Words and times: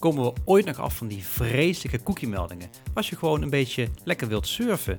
komen 0.00 0.24
we 0.24 0.32
ooit 0.44 0.64
nog 0.64 0.78
af 0.78 0.96
van 0.96 1.08
die 1.08 1.26
vreselijke 1.26 2.02
cookie-meldingen, 2.02 2.70
als 2.94 3.08
je 3.08 3.16
gewoon 3.16 3.42
een 3.42 3.50
beetje 3.50 3.88
lekker 4.04 4.28
wilt 4.28 4.46
surfen. 4.46 4.98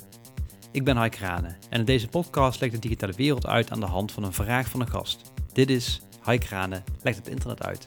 Ik 0.71 0.83
ben 0.83 0.97
Haik 0.97 1.11
Kranen 1.11 1.57
en 1.69 1.79
in 1.79 1.85
deze 1.85 2.07
podcast 2.07 2.59
legt 2.61 2.73
de 2.73 2.79
digitale 2.79 3.13
wereld 3.13 3.45
uit 3.45 3.71
aan 3.71 3.79
de 3.79 3.85
hand 3.85 4.11
van 4.11 4.23
een 4.23 4.33
vraag 4.33 4.69
van 4.69 4.81
een 4.81 4.89
gast. 4.89 5.31
Dit 5.53 5.69
is 5.69 6.01
Haik 6.19 6.39
Kranen 6.39 6.83
legt 7.01 7.17
het 7.17 7.27
internet 7.27 7.63
uit. 7.63 7.85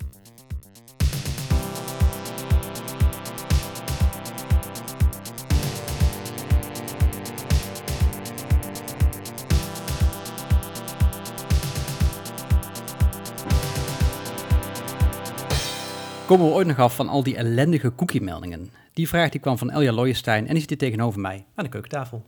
Komen 16.27 16.47
we 16.47 16.53
ooit 16.53 16.67
nog 16.67 16.79
af 16.79 16.95
van 16.95 17.09
al 17.09 17.23
die 17.23 17.37
ellendige 17.37 17.95
cookie-meldingen? 17.95 18.71
Die 18.93 19.09
vraag 19.09 19.31
die 19.31 19.41
kwam 19.41 19.59
van 19.59 19.71
Elja 19.71 19.93
Looijenstein 19.93 20.47
en 20.47 20.51
die 20.51 20.61
zit 20.61 20.69
hier 20.69 20.79
tegenover 20.79 21.21
mij 21.21 21.45
aan 21.55 21.65
de 21.65 21.71
keukentafel. 21.71 22.23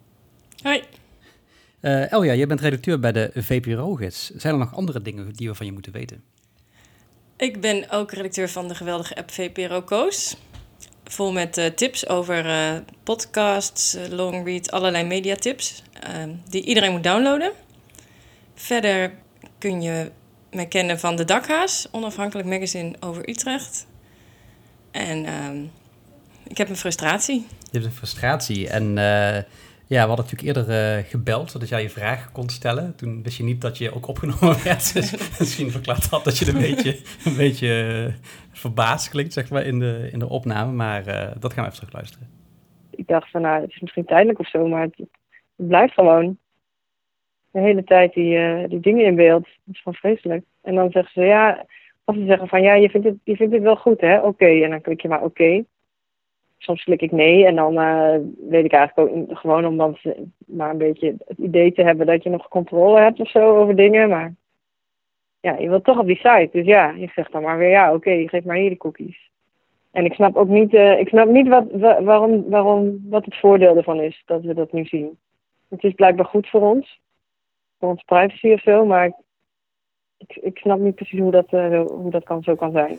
Hoi. 0.62 0.82
Uh, 1.80 2.12
Elja, 2.12 2.34
jij 2.34 2.46
bent 2.46 2.60
redacteur 2.60 3.00
bij 3.00 3.12
de 3.12 3.30
VPRO-gids. 3.34 4.30
Zijn 4.30 4.52
er 4.52 4.58
nog 4.58 4.74
andere 4.74 5.02
dingen 5.02 5.32
die 5.32 5.48
we 5.48 5.54
van 5.54 5.66
je 5.66 5.72
moeten 5.72 5.92
weten? 5.92 6.22
Ik 7.36 7.60
ben 7.60 7.90
ook 7.90 8.12
redacteur 8.12 8.48
van 8.48 8.68
de 8.68 8.74
geweldige 8.74 9.16
app 9.16 9.30
VPRO 9.30 9.82
Koos. 9.82 10.36
Vol 11.04 11.32
met 11.32 11.58
uh, 11.58 11.66
tips 11.66 12.08
over 12.08 12.46
uh, 12.46 12.78
podcasts, 13.02 13.96
longread, 14.10 14.70
allerlei 14.70 15.04
mediatips. 15.04 15.82
Ehm, 16.00 16.30
die 16.48 16.64
iedereen 16.64 16.92
moet 16.92 17.04
downloaden. 17.04 17.52
Verder 18.54 19.12
kun 19.58 19.82
je 19.82 20.10
mij 20.50 20.66
kennen 20.66 20.98
van 20.98 21.16
De 21.16 21.24
Dakhaas, 21.24 21.88
onafhankelijk 21.90 22.48
magazine 22.48 22.94
over 23.00 23.28
Utrecht. 23.28 23.86
En 24.96 25.24
ehm, 25.24 25.56
ik 26.48 26.56
heb 26.56 26.68
een 26.68 26.76
frustratie. 26.76 27.46
Je 27.48 27.78
hebt 27.78 27.84
een 27.84 27.90
frustratie. 27.90 28.68
En 28.68 28.82
uh, 28.82 29.36
ja, 29.86 30.02
we 30.02 30.08
hadden 30.08 30.24
natuurlijk 30.24 30.42
eerder 30.42 30.98
uh, 30.98 31.04
gebeld, 31.04 31.50
zodat 31.50 31.68
jij 31.68 31.82
je 31.82 31.90
vraag 31.90 32.32
kon 32.32 32.48
stellen. 32.48 32.96
Toen 32.96 33.22
wist 33.22 33.36
je 33.36 33.42
niet 33.42 33.60
dat 33.60 33.78
je 33.78 33.94
ook 33.94 34.08
opgenomen 34.08 34.62
werd. 34.64 34.94
Dus 34.94 35.10
misschien 35.38 35.70
verklaart 35.70 36.10
dat 36.10 36.24
dat 36.24 36.38
je 36.38 36.48
een 36.48 36.60
beetje, 36.60 37.00
een 37.24 37.36
beetje 37.36 38.04
uh, 38.08 38.14
verbaasd 38.52 39.08
klinkt, 39.08 39.32
zeg 39.32 39.50
maar, 39.50 39.64
in 39.64 39.78
de, 39.78 40.08
in 40.12 40.18
de 40.18 40.28
opname. 40.28 40.72
Maar 40.72 41.04
dat 41.38 41.52
gaan 41.52 41.64
we 41.64 41.70
even 41.70 41.74
terug 41.74 41.92
luisteren. 41.92 42.28
Ik 42.90 43.06
dacht 43.06 43.30
van, 43.30 43.40
nou, 43.40 43.60
het 43.60 43.70
is 43.70 43.80
misschien 43.80 44.04
tijdelijk 44.04 44.38
of 44.38 44.48
zo, 44.48 44.68
maar 44.68 44.82
het, 44.82 44.96
het 45.56 45.68
blijft 45.68 45.94
gewoon 45.94 46.38
de 47.56 47.62
hele 47.62 47.84
tijd 47.84 48.12
die, 48.12 48.36
uh, 48.36 48.68
die 48.68 48.80
dingen 48.80 49.04
in 49.04 49.14
beeld. 49.14 49.42
Dat 49.42 49.74
is 49.74 49.82
gewoon 49.82 49.98
vreselijk. 49.98 50.44
En 50.62 50.74
dan 50.74 50.90
zeggen 50.90 51.12
ze 51.12 51.20
ja, 51.20 51.66
of 52.06 52.14
ze 52.14 52.24
zeggen 52.24 52.48
van 52.48 52.62
ja, 52.62 52.74
je 52.74 52.90
vindt 52.90 53.06
het, 53.06 53.16
je 53.24 53.36
vindt 53.36 53.54
het 53.54 53.62
wel 53.62 53.76
goed 53.76 54.00
hè, 54.00 54.18
oké. 54.18 54.46
En 54.46 54.70
dan 54.70 54.80
klik 54.80 55.00
je 55.00 55.08
maar 55.08 55.22
oké. 55.22 55.64
Soms 56.58 56.84
klik 56.84 57.02
ik 57.02 57.12
nee 57.12 57.46
en 57.46 57.54
dan 57.54 57.78
uh, 57.78 58.16
weet 58.48 58.64
ik 58.64 58.72
eigenlijk 58.72 59.38
gewoon 59.38 59.66
om 59.66 59.76
dan 59.76 59.96
maar 60.46 60.70
een 60.70 60.78
beetje 60.78 61.14
het 61.26 61.38
idee 61.38 61.72
te 61.72 61.82
hebben 61.82 62.06
dat 62.06 62.22
je 62.22 62.30
nog 62.30 62.48
controle 62.48 63.00
hebt 63.00 63.20
of 63.20 63.30
zo 63.30 63.58
over 63.58 63.76
dingen. 63.76 64.08
Maar 64.08 64.34
ja, 65.40 65.56
je 65.58 65.68
wilt 65.68 65.84
toch 65.84 65.98
op 65.98 66.06
die 66.06 66.16
site. 66.16 66.48
Dus 66.52 66.66
ja, 66.66 66.90
je 66.90 67.10
zegt 67.14 67.32
dan 67.32 67.42
maar 67.42 67.58
weer 67.58 67.70
ja, 67.70 67.94
oké, 67.94 68.28
geef 68.28 68.44
maar 68.44 68.56
hier 68.56 68.70
de 68.70 68.76
cookies. 68.76 69.30
En 69.90 70.04
ik 70.04 70.12
snap 70.12 70.36
ook 70.36 70.48
niet, 70.48 70.72
uh, 70.72 70.98
ik 70.98 71.08
snap 71.08 71.28
niet 71.28 71.48
wat, 71.48 71.64
waarom, 72.00 72.48
waarom, 72.48 73.00
wat 73.08 73.24
het 73.24 73.36
voordeel 73.36 73.76
ervan 73.76 74.00
is 74.00 74.22
dat 74.26 74.42
we 74.42 74.54
dat 74.54 74.72
nu 74.72 74.84
zien. 74.84 75.18
Het 75.68 75.84
is 75.84 75.94
blijkbaar 75.94 76.26
goed 76.26 76.48
voor 76.48 76.60
ons 76.60 77.00
voor 77.78 77.88
onze 77.88 78.04
privacy 78.04 78.52
of 78.52 78.60
zo. 78.60 78.84
Maar 78.84 79.12
ik, 80.18 80.36
ik 80.36 80.58
snap 80.58 80.78
niet 80.78 80.94
precies 80.94 81.20
hoe 81.20 81.30
dat, 81.30 81.52
uh, 81.52 81.80
hoe 81.86 82.10
dat 82.10 82.24
kan, 82.24 82.42
zo 82.42 82.54
kan 82.54 82.72
zijn. 82.72 82.98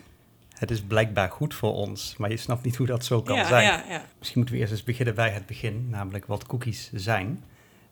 Het 0.53 0.71
is 0.71 0.81
blijkbaar 0.81 1.29
goed 1.29 1.53
voor 1.53 1.73
ons, 1.73 2.17
maar 2.17 2.29
je 2.29 2.37
snapt 2.37 2.63
niet 2.63 2.75
hoe 2.75 2.87
dat 2.87 3.05
zo 3.05 3.21
kan 3.21 3.45
zijn. 3.45 3.63
Ja, 3.63 3.83
ja. 3.89 4.01
Misschien 4.17 4.39
moeten 4.39 4.55
we 4.55 4.61
eerst 4.61 4.73
eens 4.73 4.83
beginnen 4.83 5.15
bij 5.15 5.29
het 5.29 5.45
begin, 5.45 5.87
namelijk 5.89 6.25
wat 6.25 6.45
cookies 6.45 6.91
zijn. 6.93 7.43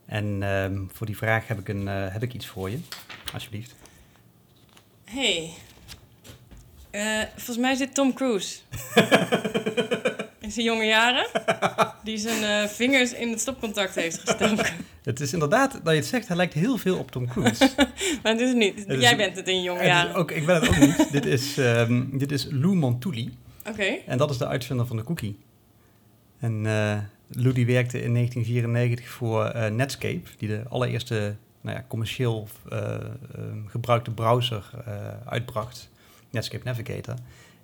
En 0.06 0.44
um, 0.44 0.90
voor 0.94 1.06
die 1.06 1.18
vraag 1.18 1.48
heb 1.48 1.60
ik, 1.60 1.68
een, 1.68 1.82
uh, 1.82 2.14
heb 2.14 2.24
ik 2.24 2.34
iets 2.34 2.48
voor 2.48 2.70
je, 2.70 2.80
alsjeblieft. 3.34 3.76
Hey, 5.04 5.50
uh, 6.92 7.22
volgens 7.22 7.58
mij 7.58 7.76
zit 7.76 7.94
Tom 7.94 8.14
Cruise. 8.14 8.60
in 10.46 10.52
zijn 10.52 10.66
jonge 10.66 10.86
jaren. 10.86 11.28
Die 12.04 12.18
zijn 12.18 12.64
uh, 12.64 12.70
vingers 12.70 13.14
in 13.14 13.30
het 13.30 13.40
stopcontact 13.40 13.96
heeft 13.96 14.20
gestoken. 14.20 14.66
Het 15.04 15.20
is 15.20 15.34
inderdaad, 15.34 15.72
dat 15.72 15.94
je 15.94 16.00
het 16.00 16.06
zegt, 16.06 16.28
hij 16.28 16.38
lijkt 16.38 16.54
heel 16.54 16.78
veel 16.78 16.98
op 16.98 17.12
Tom 17.12 17.28
Cruise. 17.28 17.70
maar 18.24 18.32
het 18.32 18.42
is 18.42 18.54
niet. 18.54 18.86
Het 18.88 19.02
Jij 19.02 19.12
is, 19.12 19.18
bent 19.18 19.36
het 19.36 19.48
in 19.48 19.56
je 19.56 19.62
jonge 19.62 19.86
jaren. 19.86 20.16
Ook, 20.16 20.32
ik 20.32 20.46
ben 20.46 20.56
het 20.56 20.70
ook 20.70 20.78
niet. 20.78 21.08
dit, 21.12 21.26
is, 21.26 21.58
um, 21.58 22.18
dit 22.18 22.32
is 22.32 22.48
Lou 22.52 22.76
Montulli. 22.76 23.38
Oké. 23.60 23.70
Okay. 23.70 24.04
En 24.08 24.18
dat 24.18 24.30
is 24.30 24.38
de 24.38 24.48
uitvinder 24.48 24.86
van 24.86 24.96
de 24.96 25.04
cookie. 25.04 25.40
En 26.40 26.64
uh, 26.64 26.98
Lou 27.28 27.54
die 27.54 27.66
werkte 27.66 28.02
in 28.02 28.14
1994 28.14 29.10
voor 29.10 29.56
uh, 29.56 29.68
Netscape, 29.68 30.30
die 30.38 30.48
de 30.48 30.64
allereerste 30.70 31.36
nou 31.62 31.78
ja, 31.78 31.86
commercieel 31.88 32.48
uh, 32.74 32.96
gebruikte 33.68 34.12
browser 34.12 34.70
uitbracht. 35.26 35.90
Netscape 36.30 36.64
Navigator. 36.64 37.16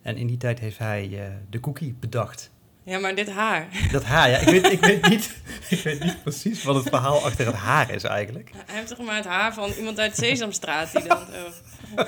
En 0.01 0.17
in 0.17 0.27
die 0.27 0.37
tijd 0.37 0.59
heeft 0.59 0.77
hij 0.77 1.31
de 1.49 1.59
cookie 1.59 1.95
bedacht. 1.99 2.51
Ja, 2.83 2.99
maar 2.99 3.15
dit 3.15 3.29
haar. 3.29 3.67
Dat 3.91 4.03
haar, 4.03 4.29
ja. 4.29 4.37
Ik 4.37 4.47
weet, 4.47 4.71
ik 4.71 4.79
weet, 4.79 5.09
niet, 5.09 5.35
ik 5.69 5.79
weet 5.79 6.03
niet 6.03 6.23
precies 6.23 6.63
wat 6.63 6.75
het 6.75 6.89
verhaal 6.89 7.25
achter 7.25 7.45
het 7.45 7.55
haar 7.55 7.91
is 7.91 8.03
eigenlijk. 8.03 8.51
Hij 8.65 8.75
heeft 8.75 8.87
toch 8.87 9.05
maar 9.05 9.15
het 9.15 9.25
haar 9.25 9.53
van 9.53 9.71
iemand 9.71 9.99
uit 9.99 10.15
Sesamstraat 10.15 10.91
die 10.91 11.03
dan... 11.03 11.17
Oh. 11.17 12.05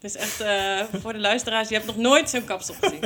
Het 0.00 0.14
is 0.14 0.16
echt 0.16 0.40
uh, 0.40 1.00
voor 1.00 1.12
de 1.12 1.18
luisteraars, 1.18 1.68
je 1.68 1.74
hebt 1.74 1.86
nog 1.86 1.96
nooit 1.96 2.30
zo'n 2.30 2.44
kapsel 2.44 2.74
gezien. 2.80 3.00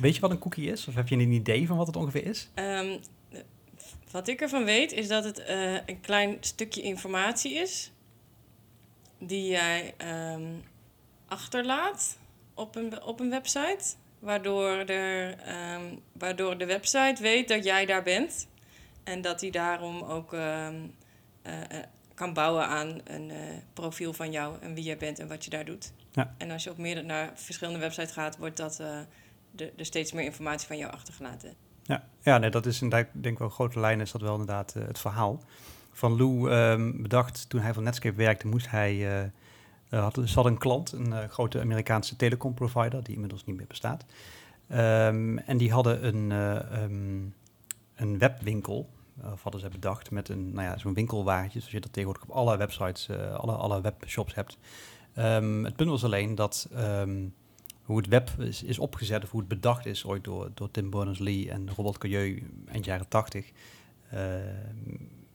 Weet 0.00 0.14
je 0.14 0.20
wat 0.20 0.30
een 0.30 0.38
cookie 0.38 0.70
is? 0.70 0.86
Of 0.88 0.94
heb 0.94 1.08
je 1.08 1.16
een 1.16 1.32
idee 1.32 1.66
van 1.66 1.76
wat 1.76 1.86
het 1.86 1.96
ongeveer 1.96 2.26
is? 2.26 2.48
Um, 2.54 2.98
wat 4.10 4.28
ik 4.28 4.40
ervan 4.40 4.64
weet, 4.64 4.92
is 4.92 5.08
dat 5.08 5.24
het 5.24 5.38
uh, 5.38 5.72
een 5.86 6.00
klein 6.00 6.36
stukje 6.40 6.82
informatie 6.82 7.54
is... 7.54 7.90
die 9.18 9.46
jij 9.46 9.94
um, 10.34 10.62
achterlaat 11.28 12.18
op 12.54 12.76
een, 12.76 13.02
op 13.02 13.20
een 13.20 13.30
website 13.30 13.84
waardoor, 14.20 14.76
er, 14.76 15.36
um, 15.74 16.00
waardoor 16.12 16.58
de 16.58 16.66
website 16.66 17.22
weet 17.22 17.48
dat 17.48 17.64
jij 17.64 17.86
daar 17.86 18.02
bent. 18.02 18.48
En 19.04 19.20
dat 19.20 19.40
hij 19.40 19.50
daarom 19.50 20.02
ook 20.02 20.32
um, 20.32 20.94
uh, 21.46 21.52
kan 22.14 22.32
bouwen 22.32 22.66
aan 22.66 23.00
een 23.04 23.30
uh, 23.30 23.36
profiel 23.72 24.12
van 24.12 24.30
jou 24.32 24.56
en 24.60 24.74
wie 24.74 24.84
jij 24.84 24.96
bent 24.96 25.18
en 25.18 25.28
wat 25.28 25.44
je 25.44 25.50
daar 25.50 25.64
doet. 25.64 25.92
Ja. 26.10 26.34
En 26.38 26.50
als 26.50 26.64
je 26.64 26.70
op 26.70 26.78
meer 26.78 27.04
naar 27.04 27.32
verschillende 27.34 27.80
websites 27.80 28.12
gaat, 28.12 28.36
wordt 28.36 28.56
dat 28.56 28.78
uh, 28.80 28.98
de, 29.50 29.72
er 29.76 29.84
steeds 29.84 30.12
meer 30.12 30.24
informatie 30.24 30.66
van 30.66 30.76
jou 30.76 30.92
achtergelaten. 30.92 31.54
Ja, 31.82 32.04
ja 32.20 32.38
nee, 32.38 32.50
dat 32.50 32.66
is 32.66 32.82
inderdaad, 32.82 33.08
denk 33.12 33.34
ik 33.34 33.38
wel, 33.38 33.48
grote 33.48 33.80
lijnen 33.80 34.04
is 34.04 34.12
dat 34.12 34.20
wel 34.20 34.32
inderdaad 34.32 34.72
het 34.72 34.98
verhaal. 34.98 35.42
Van 35.92 36.16
Lou 36.16 36.50
um, 36.50 37.02
bedacht, 37.02 37.48
toen 37.48 37.60
hij 37.60 37.72
van 37.72 37.82
Netscape 37.82 38.16
werkte, 38.16 38.46
moest 38.46 38.70
hij 38.70 39.30
uh, 39.90 40.02
had, 40.02 40.14
ze 40.24 40.34
hadden 40.34 40.52
een 40.52 40.58
klant, 40.58 40.92
een 40.92 41.06
uh, 41.06 41.24
grote 41.24 41.60
Amerikaanse 41.60 42.16
telecomprovider, 42.16 43.02
die 43.02 43.14
inmiddels 43.14 43.44
niet 43.44 43.56
meer 43.56 43.66
bestaat. 43.66 44.04
Um, 44.72 45.38
en 45.38 45.56
die 45.56 45.72
hadden 45.72 46.06
een, 46.06 46.30
uh, 46.30 46.82
um, 46.82 47.34
een 47.94 48.18
webwinkel, 48.18 48.88
of 49.32 49.42
hadden 49.42 49.60
ze 49.60 49.68
bedacht, 49.68 50.10
met 50.10 50.28
een, 50.28 50.52
nou 50.52 50.66
ja, 50.66 50.78
zo'n 50.78 50.94
winkelwagentje, 50.94 51.58
zoals 51.58 51.74
je 51.74 51.80
dat 51.80 51.92
tegenwoordig 51.92 52.28
op 52.28 52.34
alle 52.34 52.56
websites, 52.56 53.10
alle, 53.36 53.52
alle 53.52 53.80
webshops 53.80 54.34
hebt. 54.34 54.58
Um, 55.18 55.64
het 55.64 55.76
punt 55.76 55.90
was 55.90 56.04
alleen 56.04 56.34
dat 56.34 56.68
hoe 57.82 57.96
het 57.96 58.06
web 58.06 58.30
is, 58.38 58.78
opgezet, 58.78 59.22
of 59.22 59.30
hoe 59.30 59.40
het 59.40 59.48
bedacht 59.48 59.86
is 59.86 60.04
ooit 60.04 60.24
door, 60.24 60.50
door 60.54 60.70
Tim 60.70 60.90
Berners-Lee 60.90 61.50
en 61.50 61.70
Robert 61.76 61.98
Cailleux 61.98 62.42
eind 62.66 62.84
jaren 62.84 63.08
80, 63.08 63.50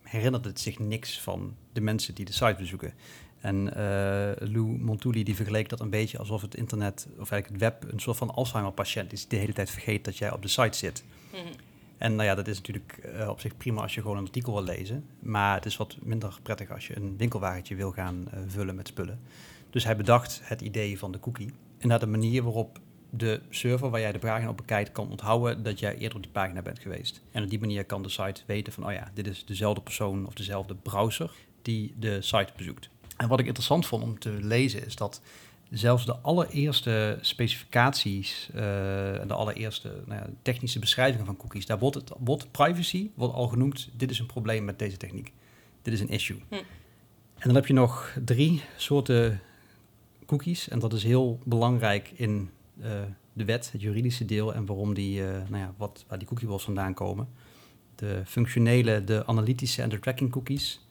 herinnerde 0.02 0.48
het 0.48 0.60
zich 0.60 0.78
niks 0.78 1.20
van 1.20 1.56
de 1.72 1.80
mensen 1.80 2.14
die 2.14 2.24
de 2.24 2.32
site 2.32 2.56
bezoeken. 2.58 2.92
En 3.40 3.56
uh, 3.56 4.48
Lou 4.48 4.78
Montulli 4.78 5.24
die 5.24 5.36
vergeleek 5.36 5.68
dat 5.68 5.80
een 5.80 5.90
beetje 5.90 6.18
alsof 6.18 6.42
het 6.42 6.54
internet, 6.54 7.06
of 7.18 7.30
eigenlijk 7.30 7.62
het 7.62 7.72
web, 7.72 7.92
een 7.92 8.00
soort 8.00 8.16
van 8.16 8.30
Alzheimer-patiënt 8.30 9.12
is 9.12 9.20
die 9.20 9.28
de 9.28 9.36
hele 9.36 9.52
tijd 9.52 9.70
vergeet 9.70 10.04
dat 10.04 10.16
jij 10.16 10.32
op 10.32 10.42
de 10.42 10.48
site 10.48 10.78
zit. 10.78 11.04
Mm 11.32 11.38
-hmm. 11.38 11.52
En 11.98 12.14
nou 12.14 12.28
ja, 12.28 12.34
dat 12.34 12.48
is 12.48 12.56
natuurlijk 12.56 13.12
uh, 13.18 13.28
op 13.28 13.40
zich 13.40 13.56
prima 13.56 13.82
als 13.82 13.94
je 13.94 14.00
gewoon 14.00 14.16
een 14.16 14.24
artikel 14.24 14.52
wil 14.52 14.62
lezen. 14.62 15.04
Maar 15.18 15.54
het 15.54 15.66
is 15.66 15.76
wat 15.76 15.96
minder 16.02 16.38
prettig 16.42 16.70
als 16.70 16.86
je 16.86 16.96
een 16.96 17.16
winkelwagentje 17.16 17.74
wil 17.74 17.90
gaan 17.90 18.28
uh, 18.34 18.40
vullen 18.46 18.74
met 18.74 18.88
spullen. 18.88 19.20
Dus 19.70 19.84
hij 19.84 19.96
bedacht 19.96 20.40
het 20.42 20.60
idee 20.60 20.98
van 20.98 21.12
de 21.12 21.20
cookie. 21.20 21.52
En 21.78 21.88
naar 21.88 21.98
de 21.98 22.06
manier 22.06 22.42
waarop 22.42 22.78
de 23.10 23.40
server 23.50 23.90
waar 23.90 24.00
jij 24.00 24.12
de 24.12 24.18
pagina 24.18 24.50
op 24.50 24.56
bekijkt 24.56 24.92
kan 24.92 25.10
onthouden 25.10 25.62
dat 25.62 25.78
jij 25.78 25.96
eerder 25.96 26.16
op 26.16 26.22
die 26.22 26.32
pagina 26.32 26.62
bent 26.62 26.78
geweest. 26.78 27.22
En 27.30 27.42
op 27.42 27.50
die 27.50 27.60
manier 27.60 27.84
kan 27.84 28.02
de 28.02 28.08
site 28.08 28.42
weten 28.46 28.72
van, 28.72 28.86
oh 28.86 28.92
ja, 28.92 29.10
dit 29.14 29.26
is 29.26 29.44
dezelfde 29.44 29.80
persoon 29.80 30.26
of 30.26 30.34
dezelfde 30.34 30.74
browser 30.74 31.30
die 31.62 31.94
de 31.98 32.22
site 32.22 32.52
bezoekt. 32.56 32.88
En 33.16 33.28
wat 33.28 33.40
ik 33.40 33.46
interessant 33.46 33.86
vond 33.86 34.02
om 34.02 34.18
te 34.18 34.30
lezen 34.30 34.86
is 34.86 34.96
dat 34.96 35.20
zelfs 35.70 36.06
de 36.06 36.16
allereerste 36.16 37.18
specificaties 37.20 38.48
uh, 38.54 39.20
en 39.20 39.28
de 39.28 39.34
allereerste 39.34 40.02
nou 40.06 40.20
ja, 40.20 40.26
technische 40.42 40.78
beschrijvingen 40.78 41.26
van 41.26 41.36
cookies, 41.36 41.66
daar 41.66 41.78
wordt, 41.78 41.96
het, 41.96 42.12
wordt 42.18 42.50
privacy 42.50 43.10
wordt 43.14 43.34
al 43.34 43.48
genoemd, 43.48 43.88
dit 43.96 44.10
is 44.10 44.18
een 44.18 44.26
probleem 44.26 44.64
met 44.64 44.78
deze 44.78 44.96
techniek. 44.96 45.32
Dit 45.82 45.94
is 45.94 46.00
een 46.00 46.08
issue. 46.08 46.38
Hm. 46.48 46.54
En 46.54 47.42
dan 47.42 47.54
heb 47.54 47.66
je 47.66 47.72
nog 47.72 48.16
drie 48.24 48.62
soorten 48.76 49.40
cookies 50.26 50.68
en 50.68 50.78
dat 50.78 50.92
is 50.92 51.02
heel 51.02 51.38
belangrijk 51.44 52.12
in 52.14 52.50
uh, 52.78 52.84
de 53.32 53.44
wet, 53.44 53.72
het 53.72 53.80
juridische 53.80 54.24
deel 54.24 54.54
en 54.54 54.66
waarom 54.66 54.94
die, 54.94 55.20
uh, 55.20 55.26
nou 55.26 55.62
ja, 55.62 55.74
wat, 55.76 56.04
waar 56.08 56.18
die 56.18 56.28
cookie 56.28 56.48
walls 56.48 56.64
vandaan 56.64 56.94
komen. 56.94 57.28
De 57.94 58.22
functionele, 58.26 59.04
de 59.04 59.26
analytische 59.26 59.82
en 59.82 59.88
de 59.88 59.98
tracking 59.98 60.30
cookies. 60.30 60.85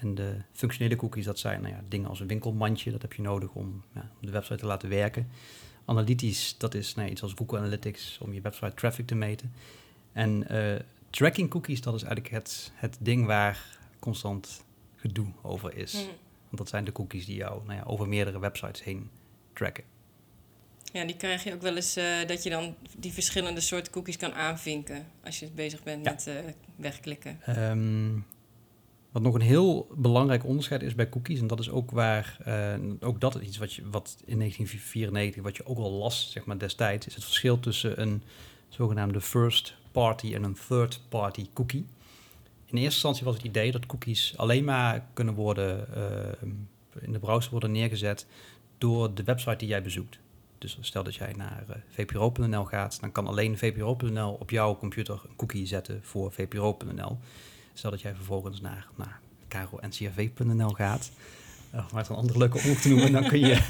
En 0.00 0.14
de 0.14 0.36
functionele 0.52 0.96
cookies, 0.96 1.24
dat 1.24 1.38
zijn 1.38 1.60
nou 1.60 1.74
ja, 1.74 1.80
dingen 1.88 2.08
als 2.08 2.20
een 2.20 2.26
winkelmandje, 2.26 2.90
dat 2.90 3.02
heb 3.02 3.12
je 3.12 3.22
nodig 3.22 3.52
om, 3.52 3.84
ja, 3.94 4.10
om 4.20 4.26
de 4.26 4.32
website 4.32 4.58
te 4.58 4.66
laten 4.66 4.88
werken. 4.88 5.28
Analytisch, 5.84 6.54
dat 6.58 6.74
is 6.74 6.94
nou, 6.94 7.08
iets 7.08 7.22
als 7.22 7.32
Google 7.36 7.58
Analytics 7.58 8.18
om 8.20 8.32
je 8.32 8.40
website 8.40 8.74
traffic 8.74 9.06
te 9.06 9.14
meten. 9.14 9.52
En 10.12 10.46
uh, 10.50 10.74
tracking 11.10 11.50
cookies, 11.50 11.80
dat 11.80 11.94
is 11.94 12.02
eigenlijk 12.02 12.34
het, 12.34 12.72
het 12.74 12.96
ding 13.00 13.26
waar 13.26 13.78
constant 13.98 14.64
gedoe 14.96 15.26
over 15.42 15.76
is. 15.76 15.92
Hmm. 15.92 16.06
Want 16.44 16.56
dat 16.56 16.68
zijn 16.68 16.84
de 16.84 16.92
cookies 16.92 17.26
die 17.26 17.36
jou 17.36 17.64
nou 17.66 17.78
ja, 17.78 17.82
over 17.82 18.08
meerdere 18.08 18.38
websites 18.38 18.84
heen 18.84 19.10
tracken. 19.52 19.84
Ja, 20.92 21.04
die 21.04 21.16
krijg 21.16 21.44
je 21.44 21.54
ook 21.54 21.62
wel 21.62 21.76
eens 21.76 21.96
uh, 21.96 22.04
dat 22.26 22.42
je 22.42 22.50
dan 22.50 22.74
die 22.98 23.12
verschillende 23.12 23.60
soorten 23.60 23.92
cookies 23.92 24.16
kan 24.16 24.32
aanvinken 24.32 25.06
als 25.24 25.38
je 25.40 25.50
bezig 25.54 25.82
bent 25.82 26.04
met 26.04 26.26
uh, 26.28 26.34
wegklikken. 26.76 27.60
Um, 27.70 28.26
wat 29.12 29.22
nog 29.22 29.34
een 29.34 29.40
heel 29.40 29.88
belangrijk 29.96 30.44
onderscheid 30.44 30.82
is 30.82 30.94
bij 30.94 31.08
cookies, 31.08 31.40
en 31.40 31.46
dat 31.46 31.60
is 31.60 31.70
ook 31.70 31.90
waar, 31.90 32.36
uh, 32.48 32.74
ook 33.00 33.20
dat 33.20 33.40
is 33.40 33.46
iets 33.46 33.58
wat, 33.58 33.72
je, 33.72 33.82
wat 33.82 34.16
in 34.24 34.38
1994, 34.38 35.42
wat 35.42 35.56
je 35.56 35.66
ook 35.66 35.78
al 35.78 35.92
las, 35.92 36.30
zeg 36.30 36.44
maar 36.44 36.58
destijds, 36.58 37.06
is 37.06 37.14
het 37.14 37.24
verschil 37.24 37.60
tussen 37.60 38.00
een 38.00 38.22
zogenaamde 38.68 39.20
first 39.20 39.74
party 39.92 40.34
en 40.34 40.42
een 40.42 40.56
third 40.68 41.00
party 41.08 41.46
cookie. 41.52 41.86
In 42.66 42.76
eerste 42.76 42.82
instantie 42.82 43.24
was 43.24 43.34
het 43.34 43.44
idee 43.44 43.72
dat 43.72 43.86
cookies 43.86 44.34
alleen 44.36 44.64
maar 44.64 45.06
kunnen 45.12 45.34
worden 45.34 45.86
uh, 45.96 46.50
in 47.00 47.12
de 47.12 47.18
browser 47.18 47.50
worden 47.50 47.72
neergezet 47.72 48.26
door 48.78 49.14
de 49.14 49.22
website 49.22 49.56
die 49.56 49.68
jij 49.68 49.82
bezoekt. 49.82 50.18
Dus 50.58 50.78
stel 50.80 51.02
dat 51.02 51.14
jij 51.14 51.32
naar 51.36 51.64
uh, 51.68 51.76
vpro.nl 51.88 52.64
gaat, 52.64 53.00
dan 53.00 53.12
kan 53.12 53.26
alleen 53.26 53.58
vpro.nl 53.58 54.32
op 54.32 54.50
jouw 54.50 54.76
computer 54.76 55.20
een 55.28 55.36
cookie 55.36 55.66
zetten 55.66 56.00
voor 56.02 56.32
vpro.nl. 56.32 57.18
Stel 57.80 57.90
dat 57.90 58.00
jij 58.00 58.14
vervolgens 58.14 58.60
naar, 58.60 58.88
naar 58.96 59.20
caroncrv.nl 59.48 60.68
gaat, 60.68 61.10
uh, 61.74 61.86
om 61.90 61.96
het 61.98 62.08
een 62.08 62.16
andere 62.16 62.38
leuke 62.38 62.58
omroep 62.58 62.76
te 62.76 62.88
noemen, 62.88 63.12
dan, 63.12 63.26
kun 63.28 63.40
je, 63.40 63.62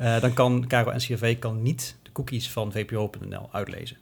uh, 0.00 0.20
dan 0.24 0.32
kan 0.32 0.66
Caro 0.66 0.92
NCRV 0.92 1.38
kan 1.38 1.62
niet 1.62 1.96
de 2.02 2.12
cookies 2.12 2.50
van 2.50 2.72
vpro.nl 2.72 3.48
uitlezen. 3.52 3.96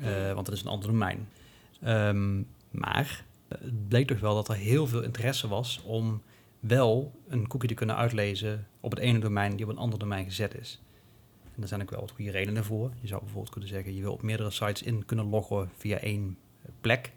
Uh, 0.00 0.32
want 0.32 0.46
dat 0.46 0.54
is 0.54 0.62
een 0.62 0.68
ander 0.68 0.88
domein. 0.88 1.28
Um, 1.86 2.46
maar 2.70 3.24
het 3.48 3.88
bleek 3.88 4.06
toch 4.06 4.20
wel 4.20 4.34
dat 4.34 4.48
er 4.48 4.54
heel 4.54 4.86
veel 4.86 5.02
interesse 5.02 5.48
was 5.48 5.80
om 5.84 6.22
wel 6.60 7.12
een 7.28 7.46
cookie 7.46 7.68
te 7.68 7.74
kunnen 7.74 7.96
uitlezen 7.96 8.66
op 8.80 8.90
het 8.90 9.00
ene 9.00 9.18
domein 9.18 9.56
die 9.56 9.64
op 9.64 9.70
een 9.70 9.78
ander 9.78 9.98
domein 9.98 10.24
gezet 10.24 10.54
is. 10.54 10.80
En 11.44 11.56
daar 11.56 11.68
zijn 11.68 11.82
ook 11.82 11.90
wel 11.90 12.00
wat 12.00 12.10
goede 12.10 12.30
redenen 12.30 12.64
voor. 12.64 12.92
Je 13.00 13.08
zou 13.08 13.20
bijvoorbeeld 13.20 13.52
kunnen 13.52 13.70
zeggen, 13.70 13.94
je 13.94 14.02
wil 14.02 14.12
op 14.12 14.22
meerdere 14.22 14.50
sites 14.50 14.82
in 14.82 15.04
kunnen 15.04 15.28
loggen 15.28 15.70
via 15.76 15.98
één 15.98 16.36
plek. 16.80 17.12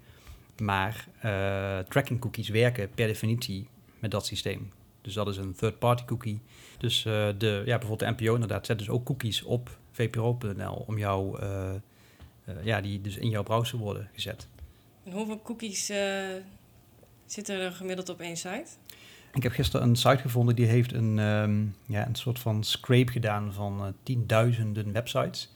Maar 0.62 1.08
uh, 1.26 1.80
tracking 1.80 2.20
cookies 2.20 2.50
werken 2.50 2.90
per 2.90 3.08
definitie 3.08 3.68
met 4.00 4.12
dat 4.12 4.26
systeem. 4.26 4.72
Dus 5.02 5.14
dat 5.14 5.28
is 5.28 5.38
een 5.38 5.56
third-party 5.56 6.06
cookie. 6.06 6.42
Dus 6.78 7.06
uh, 7.06 7.28
de, 7.38 7.62
ja, 7.66 7.78
bijvoorbeeld 7.78 8.18
de 8.18 8.24
NPO 8.24 8.34
inderdaad 8.34 8.66
zet 8.66 8.78
dus 8.78 8.90
ook 8.90 9.06
cookies 9.06 9.44
op 9.44 9.78
vpro.nl 9.92 10.84
om 10.88 10.98
jou, 10.98 11.42
uh, 11.44 11.72
ja, 12.64 12.82
die 12.82 13.02
dus 13.02 13.18
in 13.18 13.30
jouw 13.30 13.44
browser 13.44 13.78
worden 13.78 14.10
gezet. 14.14 14.48
En 15.04 15.12
hoeveel 15.12 15.42
cookies 15.42 15.92
zitten 17.26 17.60
er 17.60 17.72
gemiddeld 17.72 18.10
op 18.10 18.20
één 18.20 18.38
site? 18.38 18.66
Ik 19.34 19.44
heb 19.44 19.52
gisteren 19.52 19.88
een 19.88 19.96
site 19.96 20.18
gevonden 20.18 20.56
die 20.56 20.66
heeft 20.66 20.94
een, 20.94 21.18
um, 21.18 21.76
ja, 21.86 22.08
een 22.08 22.16
soort 22.16 22.40
van 22.40 22.64
scrape 22.64 23.12
gedaan 23.12 23.54
van 23.54 23.94
tienduizenden 24.04 24.92
websites. 24.92 25.52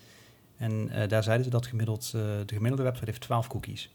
En 0.58 0.92
daar 1.08 1.24
zeiden 1.24 1.46
ze 1.46 1.52
dat 1.52 1.68
gemiddeld, 1.68 2.12
de 2.12 2.44
gemiddelde 2.46 2.84
website 2.84 3.06
heeft 3.06 3.22
12 3.22 3.48
cookies. 3.48 3.90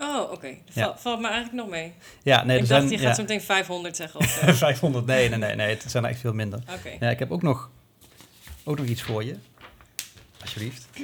Oh, 0.00 0.22
oké. 0.22 0.32
Okay. 0.32 0.62
Ja. 0.72 0.96
Valt 0.98 1.20
me 1.20 1.28
eigenlijk 1.28 1.56
nog 1.56 1.68
mee. 1.68 1.92
Ja, 2.22 2.44
nee, 2.44 2.58
ik 2.58 2.68
dacht, 2.68 2.80
zijn, 2.80 2.90
je 2.90 2.98
gaat 2.98 3.06
ja. 3.06 3.14
zo 3.14 3.22
meteen 3.22 3.40
500 3.40 3.96
zeggen 3.96 4.20
of 4.20 4.28
zo. 4.46 4.52
500, 4.52 5.06
nee, 5.06 5.28
nee, 5.28 5.38
nee, 5.38 5.54
nee. 5.54 5.68
Het 5.68 5.84
zijn 5.90 6.04
er 6.04 6.10
echt 6.10 6.20
veel 6.20 6.32
minder. 6.32 6.58
Oké. 6.58 6.72
Okay. 6.72 6.96
Ja, 7.00 7.10
ik 7.10 7.18
heb 7.18 7.30
ook 7.30 7.42
nog, 7.42 7.70
ook 8.64 8.78
nog 8.78 8.86
iets 8.86 9.02
voor 9.02 9.24
je. 9.24 9.36
Alsjeblieft. 10.40 10.88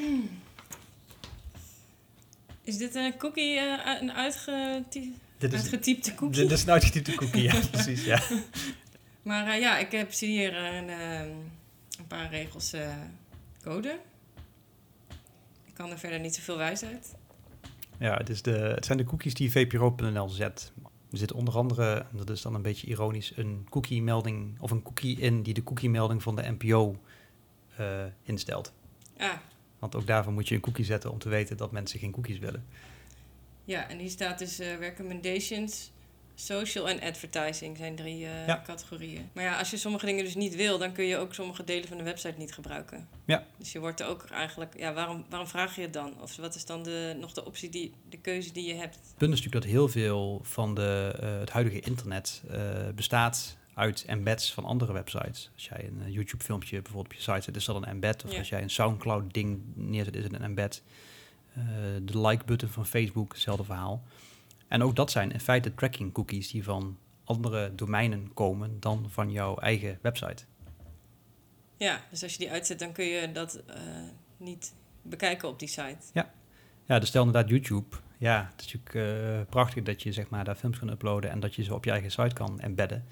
Is 2.62 2.76
dit 2.76 2.94
een 2.94 3.16
cookie, 3.16 3.54
uh, 3.54 4.00
een 4.00 4.12
uitgetypte, 4.12 5.10
dit 5.38 5.52
is, 5.52 5.60
uitgetypte 5.60 6.14
cookie? 6.14 6.42
Dit 6.42 6.50
is 6.50 6.62
een 6.62 6.70
uitgetypte 6.70 7.14
cookie, 7.14 7.42
ja, 7.42 7.60
precies, 7.70 8.04
ja. 8.04 8.20
Maar 9.22 9.46
uh, 9.46 9.60
ja, 9.60 9.78
ik 9.78 9.92
heb 9.92 10.12
hier 10.12 10.56
een, 10.56 10.88
uh, 10.88 11.20
een 11.98 12.06
paar 12.08 12.30
regels 12.30 12.72
code. 13.62 13.98
Ik 15.64 15.74
kan 15.74 15.90
er 15.90 15.98
verder 15.98 16.20
niet 16.20 16.34
zoveel 16.34 16.56
wijs 16.56 16.84
uit. 16.84 17.14
Ja, 17.98 18.16
het, 18.16 18.28
is 18.28 18.42
de, 18.42 18.50
het 18.50 18.84
zijn 18.84 18.98
de 18.98 19.04
cookies 19.04 19.34
die 19.34 19.50
vpro.nl 19.50 20.28
zet. 20.28 20.72
Er 21.10 21.18
zit 21.18 21.32
onder 21.32 21.56
andere, 21.56 22.06
dat 22.12 22.30
is 22.30 22.42
dan 22.42 22.54
een 22.54 22.62
beetje 22.62 22.86
ironisch, 22.86 23.32
een 23.36 23.66
cookie-melding 23.70 24.60
of 24.60 24.70
een 24.70 24.82
cookie 24.82 25.20
in 25.20 25.42
die 25.42 25.54
de 25.54 25.62
cookie-melding 25.62 26.22
van 26.22 26.36
de 26.36 26.56
NPO 26.58 26.96
uh, 27.80 28.04
instelt. 28.22 28.72
Ah. 29.18 29.32
Want 29.78 29.96
ook 29.96 30.06
daarvoor 30.06 30.32
moet 30.32 30.48
je 30.48 30.54
een 30.54 30.60
cookie 30.60 30.84
zetten 30.84 31.10
om 31.10 31.18
te 31.18 31.28
weten 31.28 31.56
dat 31.56 31.72
mensen 31.72 31.98
geen 31.98 32.10
cookies 32.10 32.38
willen. 32.38 32.64
Ja, 33.64 33.88
en 33.88 33.98
hier 33.98 34.10
staat 34.10 34.38
dus 34.38 34.60
uh, 34.60 34.78
recommendations, 34.78 35.92
social 36.38 36.88
en 36.88 37.00
advertising 37.00 37.76
zijn 37.76 37.96
drie 37.96 38.20
uh, 38.20 38.46
ja. 38.46 38.62
categorieën. 38.66 39.28
Maar 39.32 39.44
ja, 39.44 39.58
als 39.58 39.70
je 39.70 39.76
sommige 39.76 40.06
dingen 40.06 40.24
dus 40.24 40.34
niet 40.34 40.54
wil, 40.54 40.78
dan 40.78 40.92
kun 40.92 41.04
je 41.04 41.16
ook 41.16 41.34
sommige 41.34 41.64
delen 41.64 41.88
van 41.88 41.96
de 41.96 42.02
website 42.02 42.34
niet 42.38 42.52
gebruiken. 42.52 43.08
Ja. 43.24 43.46
Dus 43.58 43.72
je 43.72 43.80
wordt 43.80 44.00
er 44.00 44.06
ook 44.06 44.24
eigenlijk, 44.30 44.78
ja, 44.78 44.92
waarom, 44.92 45.24
waarom 45.28 45.48
vraag 45.48 45.76
je 45.76 45.82
het 45.82 45.92
dan? 45.92 46.20
Of 46.20 46.36
wat 46.36 46.54
is 46.54 46.64
dan 46.64 46.82
de, 46.82 47.16
nog 47.20 47.32
de 47.32 47.44
optie, 47.44 47.68
die, 47.68 47.92
de 48.08 48.18
keuze 48.18 48.52
die 48.52 48.66
je 48.66 48.74
hebt? 48.74 48.94
Het 48.94 49.16
punt 49.16 49.32
is 49.32 49.38
natuurlijk 49.38 49.64
dat 49.64 49.72
heel 49.72 49.88
veel 49.88 50.40
van 50.42 50.74
de, 50.74 51.18
uh, 51.22 51.38
het 51.38 51.50
huidige 51.50 51.80
internet 51.80 52.42
uh, 52.50 52.58
bestaat 52.94 53.56
uit 53.74 54.04
embeds 54.06 54.52
van 54.52 54.64
andere 54.64 54.92
websites. 54.92 55.50
Als 55.54 55.64
jij 55.64 55.84
een 55.84 56.12
YouTube-filmpje 56.12 56.82
bijvoorbeeld 56.82 57.06
op 57.06 57.12
je 57.12 57.32
site 57.32 57.42
zet, 57.42 57.56
is 57.56 57.64
dat 57.64 57.76
een 57.76 57.84
embed. 57.84 58.24
Of 58.24 58.32
ja. 58.32 58.38
als 58.38 58.48
jij 58.48 58.62
een 58.62 58.70
SoundCloud-ding 58.70 59.60
neerzet, 59.74 60.16
is 60.16 60.22
het 60.22 60.32
een 60.32 60.42
embed. 60.42 60.82
De 62.02 62.20
like-button 62.20 62.68
van 62.68 62.86
Facebook, 62.86 63.32
hetzelfde 63.32 63.64
verhaal. 63.64 64.02
En 64.68 64.82
ook 64.82 64.96
dat 64.96 65.10
zijn 65.10 65.32
in 65.32 65.40
feite 65.40 65.74
tracking 65.74 66.12
cookies 66.12 66.50
die 66.50 66.64
van 66.64 66.98
andere 67.24 67.74
domeinen 67.74 68.34
komen 68.34 68.80
dan 68.80 69.06
van 69.08 69.30
jouw 69.30 69.56
eigen 69.56 69.98
website. 70.02 70.44
Ja, 71.76 72.00
dus 72.10 72.22
als 72.22 72.32
je 72.32 72.38
die 72.38 72.50
uitzet, 72.50 72.78
dan 72.78 72.92
kun 72.92 73.04
je 73.04 73.32
dat 73.32 73.62
uh, 73.68 73.74
niet 74.36 74.74
bekijken 75.02 75.48
op 75.48 75.58
die 75.58 75.68
site. 75.68 75.96
Ja, 76.12 76.32
ja 76.84 76.98
dus 76.98 77.08
stel 77.08 77.24
inderdaad 77.24 77.50
YouTube. 77.50 77.96
Ja, 78.18 78.50
het 78.52 78.66
is 78.66 78.72
natuurlijk 78.72 78.94
uh, 78.94 79.40
prachtig 79.48 79.82
dat 79.82 80.02
je 80.02 80.12
zeg 80.12 80.28
maar, 80.28 80.44
daar 80.44 80.54
films 80.54 80.78
kan 80.78 80.88
uploaden 80.88 81.30
en 81.30 81.40
dat 81.40 81.54
je 81.54 81.62
ze 81.62 81.74
op 81.74 81.84
je 81.84 81.90
eigen 81.90 82.10
site 82.10 82.34
kan 82.34 82.60
embedden. 82.60 83.04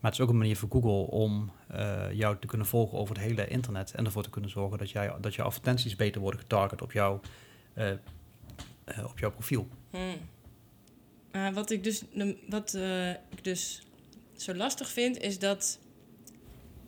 Maar 0.00 0.10
het 0.10 0.20
is 0.20 0.20
ook 0.20 0.32
een 0.32 0.38
manier 0.38 0.56
voor 0.56 0.70
Google 0.70 1.10
om 1.18 1.52
uh, 1.74 2.12
jou 2.12 2.36
te 2.38 2.46
kunnen 2.46 2.66
volgen 2.66 2.98
over 2.98 3.14
het 3.14 3.24
hele 3.24 3.46
internet 3.46 3.94
en 3.94 4.04
ervoor 4.04 4.22
te 4.22 4.30
kunnen 4.30 4.50
zorgen 4.50 4.78
dat, 4.78 4.90
jij, 4.90 5.12
dat 5.20 5.34
je 5.34 5.42
advertenties 5.42 5.96
beter 5.96 6.20
worden 6.20 6.40
getarget 6.40 6.82
op, 6.82 6.92
jou, 6.92 7.20
op 9.04 9.18
jouw 9.18 9.30
profiel. 9.30 9.68
Hmm. 9.90 10.16
Uh, 11.36 11.48
wat 11.54 11.70
ik 11.70 11.84
dus, 11.84 12.02
wat, 12.48 12.74
uh, 12.76 13.10
ik 13.10 13.42
dus 13.44 13.82
zo 14.36 14.54
lastig 14.54 14.88
vind, 14.88 15.20
is 15.20 15.38
dat 15.38 15.78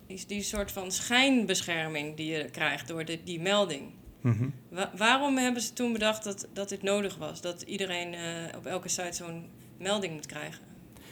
die, 0.07 0.25
die 0.26 0.43
soort 0.43 0.73
van 0.73 0.93
schijnbescherming 0.93 2.17
die 2.17 2.31
je 2.31 2.45
krijgt 2.45 2.88
door 2.88 3.05
de, 3.05 3.19
die 3.25 3.40
melding. 3.40 3.83
Mm 4.21 4.33
-hmm. 4.33 4.52
Wa 4.69 4.90
waarom 4.97 5.37
hebben 5.37 5.62
ze 5.62 5.73
toen 5.73 5.93
bedacht 5.93 6.25
dat, 6.25 6.49
dat 6.52 6.69
dit 6.69 6.83
nodig 6.83 7.17
was? 7.17 7.40
Dat 7.40 7.62
iedereen 7.62 8.12
uh, 8.12 8.21
op 8.57 8.67
elke 8.67 8.88
site 8.88 9.12
zo'n 9.12 9.45
melding 9.78 10.12
moet 10.12 10.26
krijgen? 10.26 10.61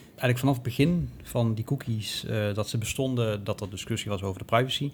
Eigenlijk 0.07 0.39
vanaf 0.39 0.55
het 0.55 0.63
begin 0.63 1.11
van 1.23 1.55
die 1.55 1.65
cookies 1.65 2.25
dat 2.55 2.69
ze 2.69 2.79
bestonden, 2.79 3.45
dat 3.45 3.61
er 3.61 3.71
discussie 3.71 4.11
was 4.11 4.23
over 4.23 4.39
de 4.39 4.45
privacy. 4.45 4.91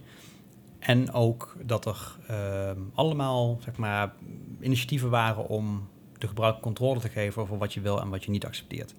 En 0.78 1.12
ook 1.12 1.56
dat 1.64 1.86
er 1.86 2.16
ehm, 2.28 2.80
allemaal 2.94 3.58
zeg 3.64 3.76
maar, 3.76 4.14
initiatieven 4.60 5.10
waren 5.10 5.48
om 5.48 5.88
de 6.22 6.28
gebruiker 6.28 6.62
controle 6.62 7.00
te 7.00 7.08
geven 7.08 7.42
over 7.42 7.58
wat 7.58 7.74
je 7.74 7.80
wel 7.80 8.00
en 8.00 8.08
wat 8.08 8.24
je 8.24 8.30
niet 8.30 8.46
accepteert. 8.46 8.94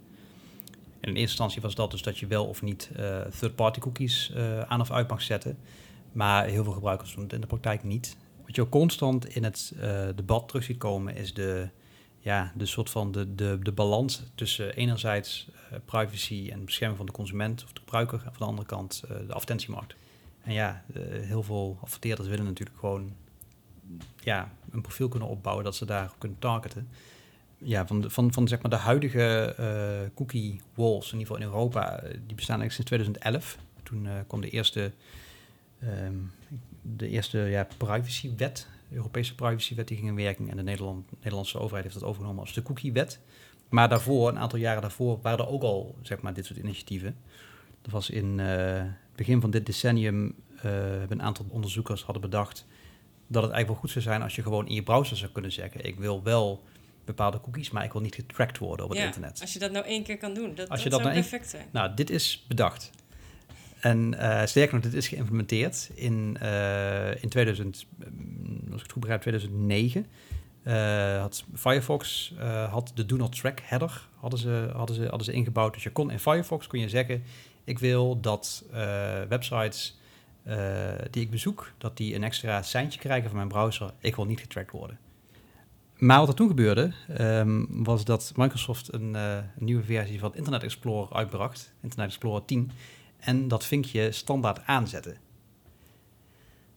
In 1.00 1.10
eerste 1.10 1.20
instantie 1.20 1.62
was 1.62 1.76
dat 1.76 1.92
dus 1.92 2.02
dat 2.02 2.18
je 2.18 2.28
wel 2.28 2.46
of 2.46 2.62
niet 2.62 2.92
uh, 3.00 3.22
third-party 3.22 3.80
cookies 3.80 4.32
uh, 4.36 4.62
aan 4.62 4.82
of 4.82 4.92
uit 4.92 5.08
mag 5.08 5.22
zetten. 5.22 5.58
Maar 6.12 6.46
heel 6.46 6.64
veel 6.64 6.74
gebruikers 6.74 7.14
doen 7.14 7.24
het 7.24 7.34
in 7.34 7.42
de 7.42 7.48
praktijk 7.48 7.84
niet. 7.84 8.18
Wat 8.46 8.56
je 8.56 8.62
ook 8.62 8.70
constant 8.70 9.36
in 9.36 9.44
het 9.44 9.74
uh, 9.76 10.08
debat 10.16 10.48
terug 10.48 10.64
ziet 10.64 10.78
komen, 10.78 11.16
is 11.16 11.34
de, 11.34 11.70
ja, 12.20 12.52
de 12.56 12.66
soort 12.66 12.90
van 12.90 13.12
de, 13.12 13.36
de, 13.36 13.60
de 13.62 13.72
balans 13.72 14.24
tussen 14.36 14.76
enerzijds 14.76 15.50
privacy 15.86 16.50
en 16.52 16.66
bescherming 16.66 16.98
van 16.98 17.06
de 17.06 17.12
consument 17.12 17.64
of 17.64 17.74
de 17.74 17.80
gebruiker, 17.80 18.18
en 18.18 18.32
van 18.32 18.38
de 18.38 18.46
andere 18.46 18.68
kant 18.68 19.04
de 19.08 19.34
advertentiemarkt. 19.34 19.96
En 20.44 20.54
ja, 20.54 20.84
heel 21.10 21.44
veel 21.44 21.78
adverteerders 21.82 22.28
willen 22.28 22.46
natuurlijk 22.46 22.80
gewoon 22.80 23.14
ja, 24.24 24.52
een 24.72 24.82
profiel 24.82 25.08
kunnen 25.08 25.30
opbouwen 25.30 25.64
dat 25.64 25.76
ze 25.76 25.86
daar 25.86 26.12
kunnen 26.18 26.40
targeten. 26.40 26.90
Ja, 27.64 27.88
van, 27.88 28.02
de, 28.02 28.10
van, 28.10 28.34
van 28.34 28.48
zeg 28.48 28.62
maar 28.62 28.72
de 28.72 28.78
huidige 28.78 29.56
uh, 29.60 30.10
cookie 30.16 30.62
walls, 30.74 31.12
in 31.12 31.20
ieder 31.20 31.36
geval 31.36 31.48
in 31.48 31.54
Europa, 31.54 32.02
die 32.02 32.36
bestaan 32.36 32.62
eigenlijk 32.62 32.72
sinds 32.72 32.90
2011. 32.90 33.58
Toen 33.84 34.06
uh, 34.06 34.12
kwam 34.28 34.42
de 34.42 34.50
eerste, 34.50 34.92
um, 35.84 36.32
de 36.82 37.10
eerste 37.10 37.38
ja, 37.38 37.68
privacywet 37.78 38.68
Europese 38.94 39.36
privacywetgeving 39.36 40.08
in 40.08 40.16
werking 40.16 40.50
en 40.50 40.58
de 40.58 40.64
Nederland, 40.64 41.06
Nederlandse 41.18 41.60
overheid 41.60 41.84
heeft 41.84 42.00
dat 42.00 42.10
overgenomen 42.10 42.42
als 42.42 42.54
de 42.54 42.62
cookiewet. 42.62 43.20
Maar 43.70 43.90
daarvoor, 43.90 44.30
een 44.30 44.40
aantal 44.40 44.60
jaren 44.60 44.82
daarvoor, 44.82 45.20
waren 45.22 45.40
er 45.40 45.52
ook 45.52 45.64
al 45.64 45.96
zeg 46.02 46.22
maar, 46.22 46.34
dit 46.34 46.46
soort 46.46 46.60
initiatieven. 46.60 47.16
Dat 47.82 47.92
was 47.92 48.10
in 48.10 48.40
eh, 48.40 48.48
het 48.78 49.16
begin 49.16 49.42
van 49.42 49.52
dit 49.52 49.66
decennium 49.66 50.36
eh, 50.56 50.62
hebben 50.72 51.20
een 51.20 51.22
aantal 51.22 51.46
onderzoekers 51.50 52.04
hadden 52.04 52.22
bedacht 52.22 52.66
dat 53.28 53.44
het 53.44 53.52
eigenlijk 53.52 53.68
wel 53.68 53.76
goed 53.76 53.90
zou 53.90 54.04
zijn 54.04 54.22
als 54.22 54.36
je 54.36 54.42
gewoon 54.42 54.68
in 54.68 54.76
je 54.76 54.84
browser 54.84 55.18
zou 55.18 55.32
kunnen 55.32 55.52
zeggen: 55.52 55.86
ik 55.86 55.96
wil 55.96 56.24
wel 56.24 56.64
bepaalde 57.06 57.42
cookies, 57.42 57.72
maar 57.72 57.84
ik 57.84 57.92
wil 57.92 58.02
niet 58.02 58.16
getracked 58.16 58.58
worden 58.58 58.86
op 58.86 58.92
het 58.92 59.00
ja, 59.00 59.06
internet. 59.06 59.42
Als 59.42 59.54
je 59.54 59.60
dat 59.60 59.72
nou 59.72 59.86
één 59.86 60.04
keer 60.04 60.18
kan 60.18 60.34
doen, 60.34 60.56
dat, 60.56 60.70
Als 60.70 60.84
je 60.84 60.90
dat 60.90 61.00
dat 61.00 61.02
zou 61.02 61.04
nou 61.04 61.14
één- 61.16 61.30
perfect 61.30 61.50
zijn. 61.50 61.66
Nou, 61.72 61.94
dit 61.96 62.10
is 62.10 62.46
bedacht. 62.48 62.92
En 63.80 64.14
eh, 64.20 64.46
sterker 64.46 64.74
nog, 64.74 64.84
dit 64.84 64.94
is 64.94 65.08
geïmplementeerd 65.08 65.90
in, 65.94 66.38
eh, 66.40 67.24
in 67.24 67.30
2000, 67.30 67.86
mm, 67.98 68.60
als 68.64 68.76
ik 68.76 68.82
het 68.82 68.92
goed 68.92 69.02
begrijp, 69.02 69.22
2009. 69.22 70.06
eh, 70.64 71.20
had 71.20 71.44
Firefox 71.56 72.34
had 72.70 72.92
de 72.96 73.06
Do 73.06 73.16
Not 73.16 73.40
Track 73.40 73.60
header 73.64 74.08
hadden 74.16 74.40
ze, 74.40 74.70
hadden, 74.74 74.96
ze, 74.96 75.02
hadden 75.02 75.24
ze 75.24 75.32
ingebouwd. 75.32 75.74
Dus 75.74 75.84
je 75.84 75.92
kon 75.92 76.12
in 76.12 76.20
Firefox 76.20 76.68
kon 76.68 76.80
je 76.80 76.90
zeggen, 76.90 77.24
ik 77.64 77.80
wil 77.80 78.20
dat 78.22 78.64
websites 79.30 79.98
die 81.12 81.22
ik 81.22 81.30
bezoek, 81.30 81.72
dat 81.78 81.98
die 81.98 82.16
een 82.16 82.24
extra 82.24 82.62
seintje 82.62 83.00
krijgen 83.00 83.28
van 83.28 83.36
mijn 83.38 83.48
browser. 83.48 83.94
Ik 84.00 84.16
wil 84.16 84.26
niet 84.26 84.40
getracked 84.40 84.72
worden. 84.72 84.98
Maar 86.04 86.20
wat 86.20 86.28
er 86.28 86.36
toen 86.36 86.48
gebeurde, 86.48 86.94
ehm, 87.08 87.66
was 87.70 88.06
dat 88.06 88.34
Microsoft 88.36 88.94
een, 88.94 89.16
eh, 89.16 89.36
een 89.36 89.66
nieuwe 89.66 89.84
versie 89.84 90.20
van 90.20 90.36
Internet 90.36 90.64
Explorer 90.64 91.16
uitbracht, 91.16 91.74
Internet 91.82 92.08
Explorer 92.08 92.46
10, 92.46 92.72
en 93.18 93.48
dat 93.48 93.66
vinkje 93.66 94.12
standaard 94.12 94.66
aanzetten. 94.66 95.18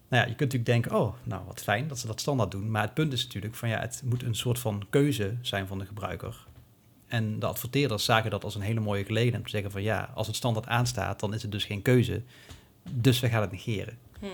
Nou 0.09 0.23
ja, 0.23 0.28
je 0.28 0.35
kunt 0.35 0.52
natuurlijk 0.52 0.66
denken, 0.66 0.95
oh, 0.95 1.14
nou 1.23 1.45
wat 1.47 1.62
fijn 1.62 1.88
dat 1.88 1.99
ze 1.99 2.06
dat 2.06 2.21
standaard 2.21 2.50
doen, 2.50 2.71
maar 2.71 2.83
het 2.83 2.95
punt 2.95 3.12
is 3.12 3.25
natuurlijk 3.25 3.54
van 3.54 3.68
ja, 3.68 3.80
het 3.80 4.02
moet 4.04 4.23
een 4.23 4.35
soort 4.35 4.59
van 4.59 4.87
keuze 4.90 5.37
zijn 5.40 5.66
van 5.66 5.78
de 5.78 5.87
gebruiker. 5.87 6.47
En 7.06 7.38
de 7.38 7.47
adverteerders 7.47 8.04
zagen 8.04 8.30
dat 8.30 8.45
als 8.45 8.54
een 8.54 8.61
hele 8.61 8.80
mooie 8.80 9.04
gelegenheid 9.04 9.38
om 9.38 9.45
te 9.45 9.50
zeggen 9.50 9.71
van 9.71 9.83
ja, 9.83 10.11
als 10.14 10.26
het 10.26 10.37
standaard 10.37 10.66
aanstaat, 10.66 11.21
dan 11.21 11.35
is 11.35 11.42
het 11.42 11.52
dus 11.52 11.64
geen 11.64 11.83
keuze, 11.83 12.23
dus 12.90 13.21
we 13.21 13.28
gaan 13.28 13.40
het 13.40 13.52
negeren. 13.52 13.99
Hm. 14.21 14.26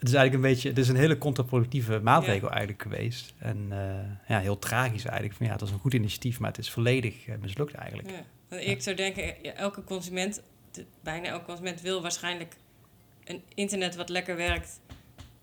Het 0.00 0.08
is 0.08 0.14
eigenlijk 0.14 0.34
een 0.44 0.50
beetje, 0.52 0.68
het 0.68 0.78
is 0.78 0.88
een 0.88 0.96
hele 0.96 1.18
contraproductieve 1.18 2.00
maatregel 2.02 2.50
eigenlijk 2.50 2.82
geweest. 2.82 3.34
En 3.38 3.66
eh, 3.70 4.28
ja, 4.28 4.40
heel 4.40 4.58
tragisch 4.58 5.04
eigenlijk. 5.04 5.34
Van 5.36 5.46
ja, 5.46 5.52
het 5.52 5.60
was 5.60 5.70
een 5.70 5.78
goed 5.78 5.94
initiatief, 5.94 6.38
maar 6.38 6.48
het 6.50 6.58
is 6.58 6.70
volledig 6.70 7.26
eh, 7.26 7.34
mislukt 7.40 7.74
eigenlijk. 7.74 8.10
Ja. 8.10 8.56
Ik 8.56 8.82
zou 8.82 8.96
denken, 8.96 9.54
elke 9.56 9.84
consument, 9.84 10.42
de- 10.70 10.84
bijna 11.02 11.26
elke 11.28 11.44
consument 11.44 11.80
wil 11.80 12.02
waarschijnlijk 12.02 12.56
een 13.24 13.42
internet 13.54 13.96
wat 13.96 14.08
lekker 14.08 14.36
werkt 14.36 14.80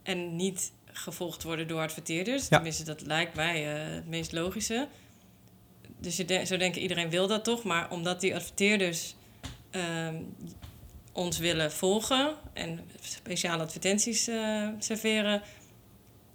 en 0.03 0.35
niet 0.35 0.71
gevolgd 0.85 1.43
worden 1.43 1.67
door 1.67 1.81
adverteerders. 1.81 2.47
Tenminste, 2.47 2.83
dat 2.83 3.01
lijkt 3.05 3.35
mij 3.35 3.73
eh, 3.75 3.93
het 3.95 4.07
meest 4.07 4.31
logische. 4.31 4.87
Dus 5.99 6.17
je 6.17 6.25
de- 6.25 6.45
zou 6.45 6.59
denken, 6.59 6.81
iedereen 6.81 7.09
wil 7.09 7.27
dat 7.27 7.43
toch, 7.43 7.63
maar 7.63 7.91
omdat 7.91 8.21
die 8.21 8.35
adverteerders 8.35 9.15
ehm, 9.69 10.15
ons 11.17 11.37
willen 11.37 11.71
volgen 11.71 12.33
en 12.53 12.79
speciale 13.01 13.63
advertenties 13.63 14.27
eh, 14.27 14.67
serveren, 14.79 15.41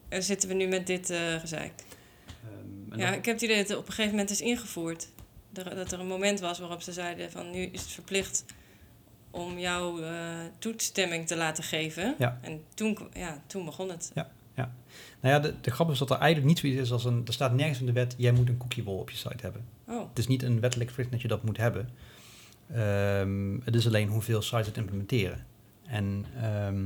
eh, 0.09 0.21
zitten 0.21 0.49
we 0.49 0.55
nu 0.55 0.67
met 0.67 0.87
dit 0.87 1.11
eh 1.11 1.35
gezeik. 1.41 1.73
Ehm, 2.91 3.01
Ja, 3.01 3.09
ik 3.15 3.25
heb 3.25 3.35
het 3.35 3.43
idee 3.43 3.57
dat 3.57 3.69
het 3.69 3.77
op 3.79 3.87
een 3.87 3.93
gegeven 3.93 4.11
moment 4.17 4.31
is 4.31 4.41
ingevoerd. 4.41 5.09
Er- 5.55 5.75
Dat 5.75 5.93
er 5.93 6.01
een 6.01 6.07
moment 6.07 6.41
was 6.41 6.59
waarop 6.59 6.83
ze 6.83 6.93
zeiden 6.93 7.31
van 7.31 7.51
nu 7.51 7.59
is 7.63 7.81
het 7.81 7.91
verplicht 7.91 8.45
om 9.31 9.59
jouw 9.59 10.01
toestemming 10.59 11.27
te 11.27 11.37
laten 11.37 11.65
geven. 11.65 12.15
Ja. 12.19 12.39
En 12.43 12.63
toen, 12.75 12.99
ja, 13.13 13.43
toen 13.47 13.65
begon 13.65 13.89
het. 13.91 14.11
Nou 15.21 15.35
ja, 15.35 15.41
de, 15.41 15.55
de 15.61 15.71
grap 15.71 15.91
is 15.91 15.99
dat 15.99 16.11
er 16.11 16.17
eigenlijk 16.17 16.47
niet 16.49 16.59
zoiets 16.59 16.81
is 16.81 16.93
als 16.93 17.05
een... 17.05 17.23
Er 17.27 17.33
staat 17.33 17.53
nergens 17.55 17.81
in 17.81 17.87
de 17.87 17.93
wet, 17.93 18.15
jij 18.19 18.33
moet 18.33 18.49
een 18.49 18.57
cookie 18.57 18.85
wall 18.85 18.95
op 18.95 19.11
je 19.11 19.17
site 19.17 19.37
hebben. 19.41 19.65
Oh, 19.89 20.09
Het 20.09 20.19
is 20.19 20.27
niet 20.27 20.43
een 20.43 20.61
wettelijk 20.61 20.91
verplicht 20.91 21.13
dat 21.13 21.23
je 21.23 21.29
dat 21.29 21.43
moet 21.43 21.57
hebben. 21.57 21.89
Ehm, 22.75 23.59
het 23.65 23.75
is 23.75 23.87
alleen 23.87 24.09
hoeveel 24.09 24.43
sites 24.43 24.67
het 24.67 24.77
implementeren. 24.77 25.47
En 25.87 26.25
ehm, 26.41 26.85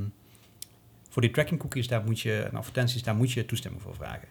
voor 1.08 1.22
die 1.22 1.30
tracking 1.30 1.60
cookies, 1.60 1.88
daar 1.88 2.04
moet 2.04 2.20
je, 2.20 2.42
en 2.42 2.56
advertenties, 2.56 3.02
daar 3.02 3.14
moet 3.16 3.32
je 3.32 3.44
toestemming 3.44 3.82
voor 3.82 3.94
vragen. 3.94 4.28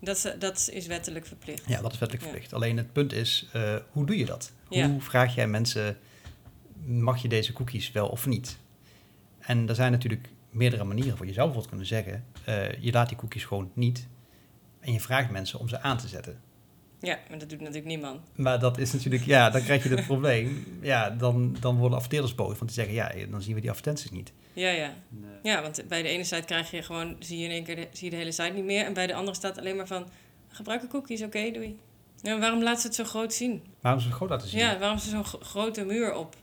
dat, 0.00 0.16
is- 0.16 0.34
dat 0.38 0.68
is 0.72 0.86
wettelijk 0.86 1.26
verplicht. 1.26 1.64
Ja, 1.66 1.80
dat 1.82 1.92
is 1.92 1.98
wettelijk 1.98 2.26
Ja. 2.26 2.30
verplicht. 2.30 2.52
Alleen 2.54 2.76
het 2.76 2.92
punt 2.92 3.12
is, 3.12 3.48
eh, 3.52 3.76
hoe 3.90 4.06
doe 4.06 4.16
je 4.18 4.24
dat? 4.24 4.52
Ja. 4.68 4.88
Hoe 4.90 5.00
vraag 5.00 5.34
jij 5.34 5.48
mensen, 5.48 5.98
mag 6.84 7.22
je 7.22 7.28
deze 7.28 7.52
cookies 7.52 7.92
wel 7.92 8.08
of 8.08 8.26
niet? 8.26 8.58
En 9.38 9.68
er 9.68 9.74
zijn 9.74 9.92
natuurlijk 9.92 10.28
meerdere 10.50 10.84
manieren 10.84 11.16
voor. 11.16 11.26
Je 11.26 11.32
zou 11.32 11.50
bijvoorbeeld 11.50 11.68
kunnen 11.68 11.86
zeggen, 11.86 12.24
eh, 12.44 12.82
je 12.82 12.92
laat 12.92 13.08
die 13.08 13.16
cookies 13.18 13.44
gewoon 13.44 13.70
niet 13.74 14.06
en 14.80 14.92
je 14.92 15.00
vraagt 15.00 15.30
mensen 15.30 15.58
om 15.58 15.68
ze 15.68 15.80
aan 15.80 15.98
te 15.98 16.08
zetten. 16.08 16.40
Ja, 17.00 17.18
maar 17.28 17.38
dat 17.38 17.48
doet 17.50 17.58
natuurlijk 17.60 17.86
niemand. 17.86 18.20
Maar 18.34 18.58
dat 18.58 18.78
is 18.78 18.92
natuurlijk, 18.92 19.22
ja, 19.24 19.50
dan 19.50 19.62
krijg 19.62 19.82
je 19.82 19.88
het 19.88 20.06
probleem. 20.12 20.78
Ja, 20.82 21.10
dan, 21.10 21.56
dan 21.60 21.76
worden 21.76 21.94
adverteerders 21.96 22.34
boos, 22.34 22.58
want 22.58 22.60
die 22.60 22.84
zeggen, 22.84 22.94
ja, 22.94 23.26
dan 23.30 23.42
zien 23.42 23.54
we 23.54 23.60
die 23.60 23.70
advertenties 23.70 24.10
niet. 24.10 24.32
Ja, 24.52 24.70
ja. 24.70 24.92
Ja, 25.42 25.62
want 25.62 25.82
bij 25.88 26.02
de 26.02 26.08
ene 26.08 26.24
site 26.24 26.42
krijg 26.44 26.70
je 26.70 26.82
gewoon, 26.82 27.16
zie 27.18 27.38
je 27.38 27.44
in 27.44 27.50
één 27.50 27.64
keer 27.64 27.76
de, 27.76 27.88
zie 27.92 28.04
je 28.04 28.10
de 28.10 28.16
hele 28.16 28.32
site 28.32 28.52
niet 28.54 28.64
meer. 28.64 28.84
En 28.84 28.92
bij 28.92 29.06
de 29.06 29.14
andere 29.14 29.36
staat 29.36 29.58
alleen 29.58 29.76
maar 29.76 29.86
van, 29.86 30.06
gebruiken 30.48 30.88
cookies, 30.88 31.22
oké, 31.22 31.50
doei. 31.50 31.78
Ja, 32.22 32.38
waarom 32.38 32.62
laat 32.62 32.80
ze 32.80 32.86
het 32.86 32.96
zo 32.96 33.04
groot 33.04 33.32
zien? 33.34 33.62
Waarom 33.80 34.00
ze 34.00 34.06
het 34.06 34.16
groot 34.16 34.28
laten 34.30 34.48
zien? 34.48 34.58
Ja, 34.60 34.78
waarom 34.78 34.98
ze 34.98 35.08
zo'n 35.10 35.24
gro- 35.24 35.38
grote 35.42 35.84
muur 35.84 36.14
op, 36.14 36.34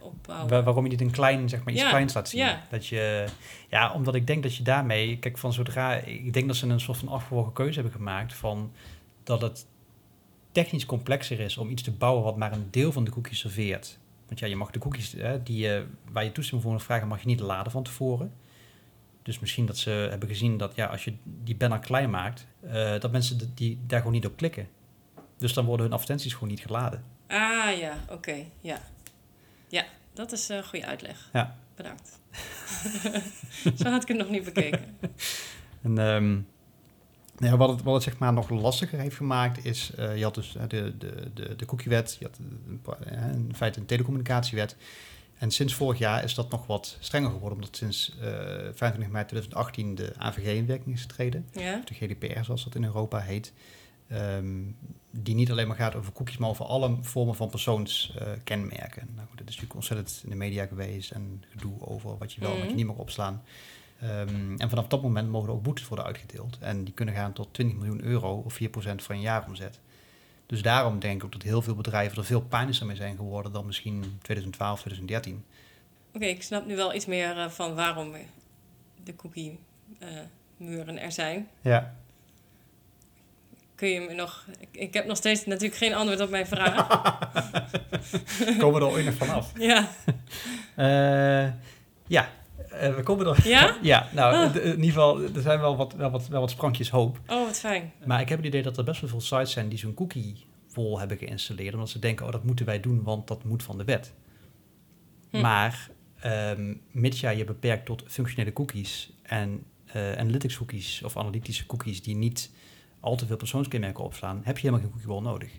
opbouwen? 0.00 0.48
Waar- 0.48 0.62
waarom 0.62 0.84
je 0.84 0.90
niet 0.90 1.00
een 1.00 1.10
klein, 1.10 1.48
zeg 1.48 1.64
maar, 1.64 1.72
iets 1.72 1.82
Ja, 1.82 1.88
kleins 1.88 2.14
laat 2.14 2.28
zien. 2.28 2.40
ja. 2.40 2.66
Dat 2.70 2.86
je, 2.86 3.24
ja, 3.68 3.92
omdat 3.92 4.14
ik 4.14 4.26
denk 4.26 4.42
dat 4.42 4.56
je 4.56 4.62
daarmee, 4.62 5.18
kijk, 5.18 5.38
van 5.38 5.52
zodra, 5.52 5.94
ik 5.94 6.32
denk 6.32 6.46
dat 6.46 6.56
ze 6.56 6.66
een 6.66 6.80
soort 6.80 6.98
van 6.98 7.08
afgewogen 7.08 7.52
keuze 7.52 7.74
hebben 7.74 7.92
gemaakt 7.92 8.34
van 8.34 8.72
dat 9.24 9.40
het 9.40 9.66
technisch 10.52 10.86
complexer 10.86 11.40
is 11.40 11.56
om 11.58 11.68
iets 11.70 11.82
te 11.82 11.90
bouwen 11.90 12.24
wat 12.24 12.36
maar 12.36 12.52
een 12.52 12.68
deel 12.70 12.92
van 12.92 13.04
de 13.04 13.10
cookies 13.10 13.38
serveert. 13.38 13.98
Want 14.26 14.40
ja, 14.40 14.46
je 14.46 14.56
mag 14.56 14.70
de 14.70 14.78
cookies 14.78 15.12
hè, 15.12 15.42
die, 15.42 15.58
je 15.58 15.86
waar 16.12 16.24
je 16.24 16.32
toestemming 16.32 16.62
voor 16.64 16.72
moet 16.76 16.86
vragen, 16.86 17.08
mag 17.08 17.20
je 17.20 17.26
niet 17.26 17.40
laden 17.40 17.72
van 17.72 17.82
tevoren. 17.82 18.32
Dus 19.22 19.38
misschien 19.38 19.66
dat 19.66 19.76
ze 19.78 19.90
hebben 19.90 20.28
gezien 20.28 20.56
dat 20.56 20.72
ja, 20.74 20.86
als 20.86 21.04
je 21.04 21.14
die 21.24 21.56
banner 21.56 21.78
klein 21.78 22.10
maakt, 22.10 22.46
eh, 22.60 22.98
dat 23.00 23.12
mensen 23.12 23.38
de- 23.38 23.54
die 23.54 23.78
daar 23.86 23.98
gewoon 23.98 24.12
niet 24.14 24.26
op 24.26 24.36
klikken. 24.36 24.68
Dus 25.36 25.52
dan 25.52 25.64
worden 25.64 25.84
hun 25.86 25.94
advertenties 25.94 26.32
gewoon 26.32 26.48
niet 26.48 26.60
geladen. 26.60 27.04
Ah 27.28 27.78
ja, 27.78 27.96
oké, 28.10 28.44
ja. 28.60 28.78
Ja, 29.68 29.84
dat 30.12 30.32
is 30.32 30.48
een 30.48 30.64
goede 30.64 30.86
uitleg. 30.86 31.28
Ja. 31.32 31.56
Bedankt. 31.74 32.20
Zo 33.78 33.90
had 33.90 34.02
ik 34.02 34.08
het 34.08 34.16
nog 34.16 34.28
niet 34.28 34.44
bekeken. 34.44 34.96
En 35.82 35.98
ehm, 35.98 36.38
ja, 37.50 37.56
wat, 37.56 37.68
het, 37.68 37.82
wat 37.82 37.94
het 37.94 38.02
zeg 38.02 38.18
maar 38.18 38.32
nog 38.32 38.50
lastiger 38.50 38.98
heeft 38.98 39.16
gemaakt 39.16 39.64
is, 39.64 39.90
eh, 39.96 40.16
je 40.16 40.22
had 40.22 40.34
dus 40.34 40.56
eh, 40.56 40.62
de, 40.68 40.96
de, 40.98 41.30
de, 41.34 41.56
de 41.56 41.64
cookiewet, 41.66 42.16
je 42.20 42.24
had 42.26 42.38
eh, 43.06 43.32
in 43.32 43.52
feite 43.54 43.80
een 43.80 43.86
telecommunicatiewet. 43.86 44.76
En 45.38 45.50
sinds 45.50 45.74
vorig 45.74 45.98
jaar 45.98 46.24
is 46.24 46.34
dat 46.34 46.50
nog 46.50 46.66
wat 46.66 46.96
strenger 47.00 47.30
geworden, 47.30 47.58
omdat 47.58 47.76
sinds 47.76 48.16
eh 48.20 48.26
25 48.74 49.08
mei 49.08 49.24
2018 49.26 49.94
de 49.94 50.12
AVG 50.18 50.56
in 50.56 50.66
werking 50.66 50.94
is 50.94 51.00
getreden. 51.00 51.46
Ja? 51.52 51.82
De 51.84 51.94
GDPR, 51.94 52.42
zoals 52.44 52.64
dat 52.64 52.74
in 52.74 52.84
Europa 52.84 53.18
heet. 53.18 53.52
Ehm, 54.08 54.60
die 55.10 55.34
niet 55.34 55.50
alleen 55.50 55.66
maar 55.66 55.76
gaat 55.76 55.94
over 55.94 56.12
cookies, 56.12 56.36
maar 56.36 56.48
over 56.48 56.64
alle 56.64 56.96
vormen 57.00 57.34
van 57.34 57.48
persoonskenmerken. 57.50 59.08
nou 59.14 59.28
goed, 59.28 59.38
dat 59.38 59.48
is 59.48 59.54
natuurlijk 59.56 59.74
ontzettend 59.74 60.20
in 60.24 60.30
de 60.30 60.36
media 60.36 60.66
geweest 60.66 61.10
en 61.10 61.42
gedoe 61.50 61.80
over 61.86 62.18
wat 62.18 62.32
je 62.32 62.40
wel 62.40 62.50
en 62.50 62.56
wat 62.56 62.64
je 62.64 62.68
Mhm. 62.74 62.78
niet 62.78 62.86
mag 62.86 62.96
opslaan. 62.96 63.42
Ehm, 64.02 64.54
en 64.56 64.68
vanaf 64.68 64.86
dat 64.86 65.02
moment 65.02 65.28
mogen 65.28 65.48
er 65.48 65.54
ook 65.54 65.62
boetes 65.62 65.88
worden 65.88 66.06
uitgedeeld. 66.06 66.58
En 66.60 66.84
die 66.84 66.94
kunnen 66.94 67.14
gaan 67.14 67.32
tot 67.32 67.48
20 67.54 67.76
miljoen 67.76 68.02
euro 68.02 68.42
of 68.44 68.54
4% 68.54 69.02
van 69.02 69.16
je 69.16 69.22
jaaromzet. 69.22 69.80
Dus 70.46 70.62
daarom 70.62 70.98
denk 70.98 71.16
ik 71.16 71.24
ook 71.24 71.32
dat 71.32 71.42
heel 71.42 71.62
veel 71.62 71.74
bedrijven 71.74 72.18
er 72.18 72.24
veel 72.24 72.40
panischer 72.40 72.86
mee 72.86 72.96
zijn 72.96 73.16
geworden 73.16 73.52
dan 73.52 73.66
misschien 73.66 74.18
2012, 74.22 74.80
2013. 74.80 75.44
Oké, 76.14 76.24
ik 76.24 76.42
snap 76.42 76.66
nu 76.66 76.76
wel 76.76 76.94
iets 76.94 77.06
meer 77.06 77.38
eh, 77.38 77.48
van 77.48 77.74
waarom 77.74 78.12
de 79.04 79.16
cookie-muren 79.16 80.98
er 80.98 81.12
zijn. 81.12 81.48
Ja. 81.60 81.94
Kun 83.74 83.88
je 83.88 84.00
me 84.00 84.14
nog... 84.14 84.46
Ik, 84.58 84.68
ik 84.72 84.94
heb 84.94 85.06
nog 85.06 85.16
steeds 85.16 85.46
natuurlijk 85.46 85.76
geen 85.76 85.94
antwoord 85.94 86.20
op 86.20 86.30
mijn 86.30 86.46
vraag. 86.46 86.88
Komen 88.58 88.80
we 88.80 88.86
er 88.86 88.92
ooit 88.92 89.04
nog 89.04 89.14
vanaf? 89.14 89.52
ja, 89.58 89.88
Eh, 90.74 91.52
ja, 92.06 92.28
Eh, 92.72 92.94
we 92.94 93.02
komen 93.02 93.26
er... 93.26 93.48
Ja? 93.48 93.76
ja, 93.82 94.08
nou, 94.12 94.34
Ah. 94.34 94.54
in 94.56 94.70
ieder 94.70 94.84
geval, 94.84 95.22
er 95.22 95.42
zijn 95.42 95.60
wel 95.60 95.76
wat, 95.76 95.92
wel 95.94 96.10
wat, 96.10 96.28
wel 96.28 96.40
wat 96.40 96.50
sprankjes 96.50 96.90
hoop. 96.90 97.20
oh 97.26 97.46
wat 97.46 97.58
fijn. 97.58 97.92
Maar 98.04 98.20
ik 98.20 98.28
heb 98.28 98.38
het 98.38 98.46
idee 98.46 98.62
dat 98.62 98.78
er 98.78 98.84
best 98.84 99.00
wel 99.00 99.10
veel 99.10 99.20
sites 99.20 99.50
zijn 99.52 99.68
die 99.68 99.78
zo'n 99.78 99.94
cookie 99.94 100.46
vol 100.68 100.98
hebben 100.98 101.16
geïnstalleerd. 101.16 101.74
Omdat 101.74 101.88
ze 101.88 101.98
denken, 101.98 102.26
oh, 102.26 102.32
dat 102.32 102.44
moeten 102.44 102.66
wij 102.66 102.80
doen, 102.80 103.02
want 103.02 103.28
dat 103.28 103.44
moet 103.44 103.62
van 103.62 103.78
de 103.78 103.84
wet. 103.84 104.12
Hm. 105.30 105.40
Maar, 105.40 105.90
ehm 106.20 106.74
mits 106.90 107.20
jij 107.20 107.36
je 107.36 107.44
beperkt 107.44 107.86
tot 107.86 108.02
functionele 108.06 108.52
cookies 108.52 109.12
en 109.22 109.64
eh, 109.84 110.12
analytics 110.12 110.56
cookies 110.56 111.02
of 111.02 111.16
analytische 111.16 111.66
cookies 111.66 112.02
die 112.02 112.16
niet 112.16 112.50
al 113.00 113.16
te 113.16 113.26
veel 113.26 113.36
persoonskenmerken 113.36 114.04
opslaan, 114.04 114.40
heb 114.44 114.58
je 114.58 114.66
helemaal 114.66 114.80
geen 114.80 114.90
cookie 114.90 115.08
wall 115.14 115.32
nodig. 115.32 115.52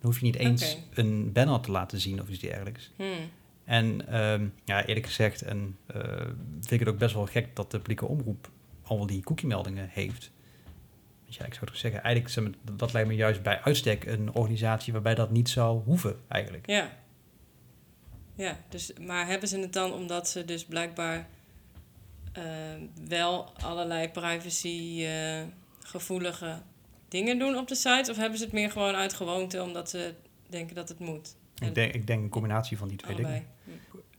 Dan 0.00 0.10
hoef 0.10 0.18
je 0.18 0.24
niet 0.24 0.36
eens 0.36 0.78
een 0.94 1.32
banner 1.32 1.60
te 1.60 1.70
laten 1.70 2.00
zien 2.00 2.20
of 2.20 2.28
iets 2.28 2.38
dergelijks. 2.38 2.90
Hmm. 2.96 3.06
En 3.64 4.08
ehm, 4.08 4.48
ja, 4.64 4.86
eerlijk 4.86 5.06
gezegd, 5.06 5.42
en 5.42 5.76
eh, 5.86 6.02
vind 6.60 6.70
ik 6.70 6.78
het 6.78 6.88
ook 6.88 6.98
best 6.98 7.14
wel 7.14 7.26
gek 7.26 7.56
dat 7.56 7.70
de 7.70 7.78
publieke 7.78 8.06
omroep 8.06 8.50
al 8.82 9.06
die 9.06 9.22
cookie-meldingen 9.22 9.88
heeft. 9.88 10.30
Ja, 11.24 11.44
ik 11.44 11.54
zou 11.54 11.66
toch 11.66 11.76
zeggen, 11.76 12.02
eigenlijk 12.02 12.52
dat 12.76 12.92
lijkt 12.92 13.08
me 13.08 13.14
juist 13.14 13.42
bij 13.42 13.60
uitstek 13.60 14.04
een 14.04 14.34
organisatie 14.34 14.92
waarbij 14.92 15.14
dat 15.14 15.30
niet 15.30 15.48
zou 15.48 15.82
hoeven, 15.84 16.16
eigenlijk. 16.28 16.66
Ja. 16.66 17.00
Ja, 18.34 18.58
dus, 18.68 18.92
maar 19.00 19.26
hebben 19.26 19.48
ze 19.48 19.58
het 19.58 19.72
dan 19.72 19.92
omdat 19.92 20.28
ze 20.28 20.44
dus 20.44 20.64
blijkbaar 20.64 21.28
eh, 22.32 22.44
wel 23.08 23.52
allerlei 23.60 24.08
privacy 24.08 25.04
eh, 25.04 26.56
dingen 27.08 27.38
doen 27.38 27.56
op 27.56 27.68
de 27.68 27.74
site? 27.74 28.10
Of 28.10 28.16
hebben 28.16 28.38
ze 28.38 28.44
het 28.44 28.52
meer 28.52 28.70
gewoon 28.70 28.94
uit 28.94 29.12
gewoonte 29.12 29.62
omdat 29.62 29.90
ze 29.90 30.14
denken 30.48 30.74
dat 30.74 30.88
het 30.88 30.98
moet? 30.98 31.34
Ik 31.62 31.74
denk, 31.74 31.92
ik 31.92 32.06
denk 32.06 32.22
een 32.22 32.28
combinatie 32.28 32.78
van 32.78 32.88
die 32.88 32.96
twee 32.96 33.16
dingen. 33.16 33.44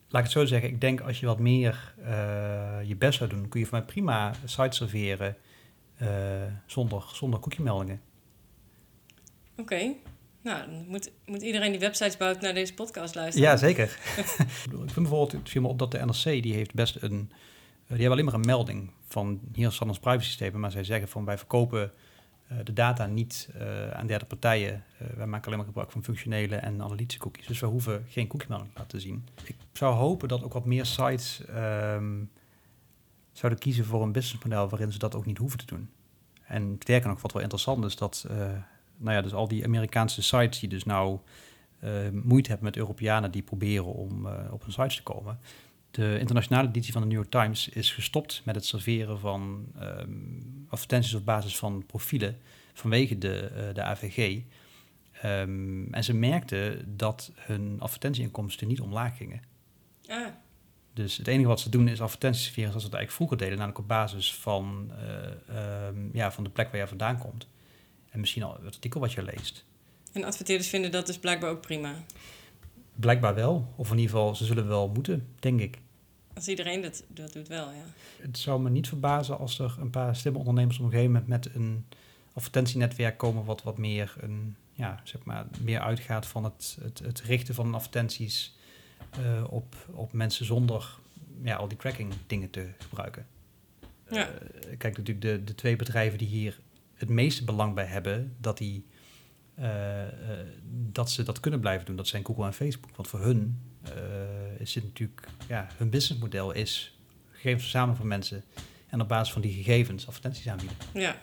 Laat 0.08 0.22
ik 0.26 0.32
het 0.32 0.40
zo 0.40 0.46
zeggen, 0.46 0.70
ik 0.70 0.82
denk 0.82 1.02
als 1.02 1.20
je 1.20 1.26
wat 1.26 1.40
meer 1.40 1.94
eh, 2.04 2.80
je 2.84 2.96
best 2.96 3.18
zou 3.18 3.30
doen, 3.30 3.50
kun 3.50 3.60
je 3.60 3.66
van 3.66 3.78
mij 3.78 3.88
prima 3.88 4.34
site 4.46 4.76
serveren 4.76 5.36
eh, 5.96 6.08
zonder, 6.66 7.04
zonder 7.14 7.40
cookie-meldingen. 7.40 8.02
Oké. 9.58 9.94
Nou, 10.42 10.72
dan 10.72 10.86
moet, 10.88 11.12
moet 11.26 11.42
iedereen 11.42 11.72
die 11.72 11.80
websites 11.80 12.18
bouwt 12.18 12.42
naar 12.42 12.54
deze 12.54 12.74
podcast 12.74 13.16
luisteren. 13.16 13.50
Ja, 13.50 13.58
zeker. 13.58 13.84
ik 14.16 14.72
vind 14.72 14.94
bijvoorbeeld, 14.96 15.32
het 15.32 15.50
viel 15.50 15.62
me 15.62 15.68
op 15.68 15.80
dat 15.80 15.92
de 15.92 16.06
NRC, 16.06 16.24
die 16.24 16.54
heeft 16.54 16.74
best 16.74 16.96
een, 16.96 17.30
eh, 17.32 17.88
die 17.88 17.88
hebben 17.88 18.12
alleen 18.12 18.26
maar 18.26 18.34
een 18.34 18.46
melding 18.46 18.92
van 19.08 19.40
hier 19.54 19.72
staat 19.72 19.88
ons 19.88 20.00
privacy 20.00 20.30
statement, 20.30 20.62
maar 20.62 20.72
zij 20.72 20.84
zeggen 20.84 21.08
van 21.08 21.26
wij 21.26 21.38
verkopen 21.38 21.92
de 22.64 22.74
data 22.74 23.06
niet 23.06 23.50
eh, 23.54 23.90
aan 23.90 24.08
derde 24.08 24.26
partijen. 24.26 24.84
Eh, 24.98 25.08
wij 25.08 25.28
maken 25.28 25.46
alleen 25.46 25.58
maar 25.58 25.68
gebruik 25.68 25.92
van 25.92 26.04
functionele 26.04 26.56
en 26.56 26.82
analytische 26.82 27.20
cookies. 27.20 27.48
Dus 27.48 27.60
we 27.60 27.66
hoeven 27.66 28.06
geen 28.08 28.28
cookie-melding 28.28 28.72
te 28.74 28.80
laten 28.80 29.02
zien. 29.02 29.28
Ik 29.46 29.56
zou 29.74 29.96
hopen 29.96 30.28
dat 30.28 30.44
ook 30.44 30.54
wat 30.54 30.66
meer 30.66 30.86
sites 30.86 31.46
ehm, 31.46 32.24
zouden 33.32 33.62
kiezen 33.62 33.86
voor 33.86 34.02
een 34.02 34.12
businessmodel 34.12 34.70
waarin 34.70 34.92
ze 34.92 35.00
dat 35.00 35.16
ook 35.16 35.26
niet 35.26 35.38
hoeven 35.38 35.58
te 35.58 35.66
doen. 35.66 35.90
En 36.44 36.76
sterker 36.80 37.10
nog, 37.10 37.22
wat 37.22 37.34
wel 37.34 37.42
interessant 37.42 37.86
is, 37.86 37.96
dat 37.96 38.26
eh, 38.30 38.38
nou 38.98 39.16
ja, 39.16 39.22
dus 39.22 39.34
al 39.34 39.48
die 39.48 39.64
Amerikaanse 39.64 40.22
sites 40.22 40.60
die 40.60 40.70
dus 40.70 40.84
nou 40.84 41.20
eh, 41.80 41.92
moeite 42.12 42.50
hebben 42.50 42.68
met 42.68 42.78
Europeanen 42.78 43.32
die 43.32 43.42
proberen 43.42 43.94
om 43.94 44.28
eh, 44.28 44.54
op 44.54 44.62
hun 44.62 44.72
sites 44.72 44.96
te 44.96 45.04
komen. 45.04 45.40
De 45.94 46.20
internationale 46.20 46.68
editie 46.68 46.92
van 46.92 47.02
de 47.02 47.08
New 47.08 47.18
York 47.18 47.30
Times 47.30 47.70
is 47.70 47.92
gestopt 47.92 48.42
met 48.46 48.56
het 48.56 48.66
serveren 48.66 49.20
van 49.20 49.66
ehm, 49.80 50.10
advertenties 50.68 51.14
op 51.14 51.26
basis 51.26 51.58
van 51.58 51.86
profielen 51.86 52.38
vanwege 52.74 53.18
de, 53.18 53.40
eh, 53.40 53.74
de 53.74 53.84
AVG. 53.84 54.42
Ehm, 55.22 55.94
en 55.94 56.04
ze 56.04 56.14
merkten 56.14 56.98
dat 56.98 57.32
hun 57.36 57.76
advertentieinkomsten 57.80 58.68
niet 58.68 58.82
omlaag 58.82 59.18
gingen. 59.18 59.42
Ah, 60.08 60.28
Dus 60.94 61.18
het 61.18 61.28
enige 61.28 61.48
wat 61.48 61.60
ze 61.60 61.70
doen 61.70 61.88
is 61.88 62.02
advertenties 62.02 62.44
serveren 62.44 62.70
zoals 62.70 62.84
ze 62.84 62.90
het 62.90 62.98
eigenlijk 62.98 63.30
vroeger 63.30 63.38
deden, 63.38 63.58
namelijk 63.58 63.80
op 63.80 63.88
basis 63.88 64.36
van, 64.36 64.92
eh, 64.98 65.88
ehm, 65.88 65.98
ja, 66.14 66.32
van 66.32 66.44
de 66.44 66.50
plek 66.50 66.72
waar 66.72 66.80
je 66.80 66.88
vandaan 66.88 67.18
komt. 67.18 67.48
En 68.10 68.20
misschien 68.20 68.44
al 68.44 68.54
het 68.54 68.66
artikel 68.66 69.00
wat 69.00 69.12
je 69.12 69.24
leest. 69.24 69.66
en 70.14 70.24
adverteerders 70.24 70.70
vinden 70.70 70.92
dat 70.92 71.06
dus 71.06 71.20
blijkbaar 71.20 71.50
ook 71.50 71.62
prima. 71.62 71.94
Blijkbaar 72.96 73.36
wel, 73.36 73.74
of 73.76 73.92
in 73.92 73.98
ieder 73.98 74.12
geval, 74.16 74.36
ze 74.36 74.46
zullen 74.46 74.68
wel 74.68 74.88
moeten, 74.88 75.28
denk 75.40 75.60
ik. 75.62 75.82
Als 76.34 76.48
iedereen 76.48 76.82
dat, 76.82 77.04
dat 77.08 77.34
doet 77.34 77.48
wel, 77.48 77.72
ja. 77.72 77.86
Het 78.22 78.38
zou 78.38 78.62
me 78.62 78.70
niet 78.70 78.88
verbazen 78.88 79.38
als 79.38 79.60
er 79.60 79.76
een 79.80 79.90
paar 79.90 80.16
slimme 80.16 80.40
ondernemers 80.40 80.78
op 80.78 80.84
een 80.84 80.92
gegeven 80.92 81.12
moment 81.12 81.30
met 81.30 81.56
een 81.56 81.86
advertentienetwerk 82.34 83.18
komen 83.18 83.46
wat 83.46 83.64
wat 83.64 83.78
meer, 83.78 84.16
een, 84.20 84.56
ja, 84.72 85.02
zeg 85.04 85.24
maar, 85.24 85.46
meer 85.62 85.80
uitgaat 85.80 86.28
van 86.28 86.44
het, 86.44 86.78
het, 86.82 87.00
het 87.00 87.22
richten 87.22 87.56
van 87.56 87.74
advertenties 87.74 88.56
eh, 89.10 89.44
op, 89.50 89.76
op 89.92 90.14
mensen 90.14 90.46
zonder 90.46 91.00
ja, 91.44 91.56
al 91.56 91.68
die 91.68 91.78
tracking 91.78 92.14
dingen 92.28 92.50
te 92.50 92.70
gebruiken. 92.78 93.28
Ja. 94.10 94.28
Eh, 94.28 94.78
kijk, 94.78 94.98
natuurlijk 94.98 95.22
de, 95.22 95.44
de 95.44 95.56
twee 95.56 95.76
bedrijven 95.76 96.18
die 96.18 96.28
hier 96.28 96.60
het 96.94 97.10
meeste 97.10 97.44
belang 97.44 97.74
bij 97.74 97.86
hebben, 97.86 98.36
dat, 98.40 98.58
die, 98.58 98.86
eh, 99.56 100.04
dat 100.92 101.12
ze 101.12 101.24
dat 101.24 101.40
kunnen 101.40 101.60
blijven 101.60 101.86
doen, 101.86 101.96
dat 101.96 102.08
zijn 102.08 102.26
Google 102.26 102.46
en 102.46 102.54
Facebook. 102.54 102.96
Want 102.96 103.08
voor 103.08 103.22
hun 103.22 103.62
is 104.58 104.76
het 104.76 104.84
natuurlijk, 104.84 105.28
ja, 105.48 105.68
hun 105.78 105.90
businessmodel 105.90 106.52
is 106.52 106.98
gegevens 107.32 107.62
verzamelen 107.62 107.98
van 107.98 108.08
mensen 108.08 108.44
en 108.90 109.02
op 109.02 109.08
basis 109.08 109.34
van 109.34 109.42
die 109.42 109.54
gegevens 109.54 110.08
advertenties 110.08 110.48
aanbieden. 110.48 110.78
Ja. 110.94 111.22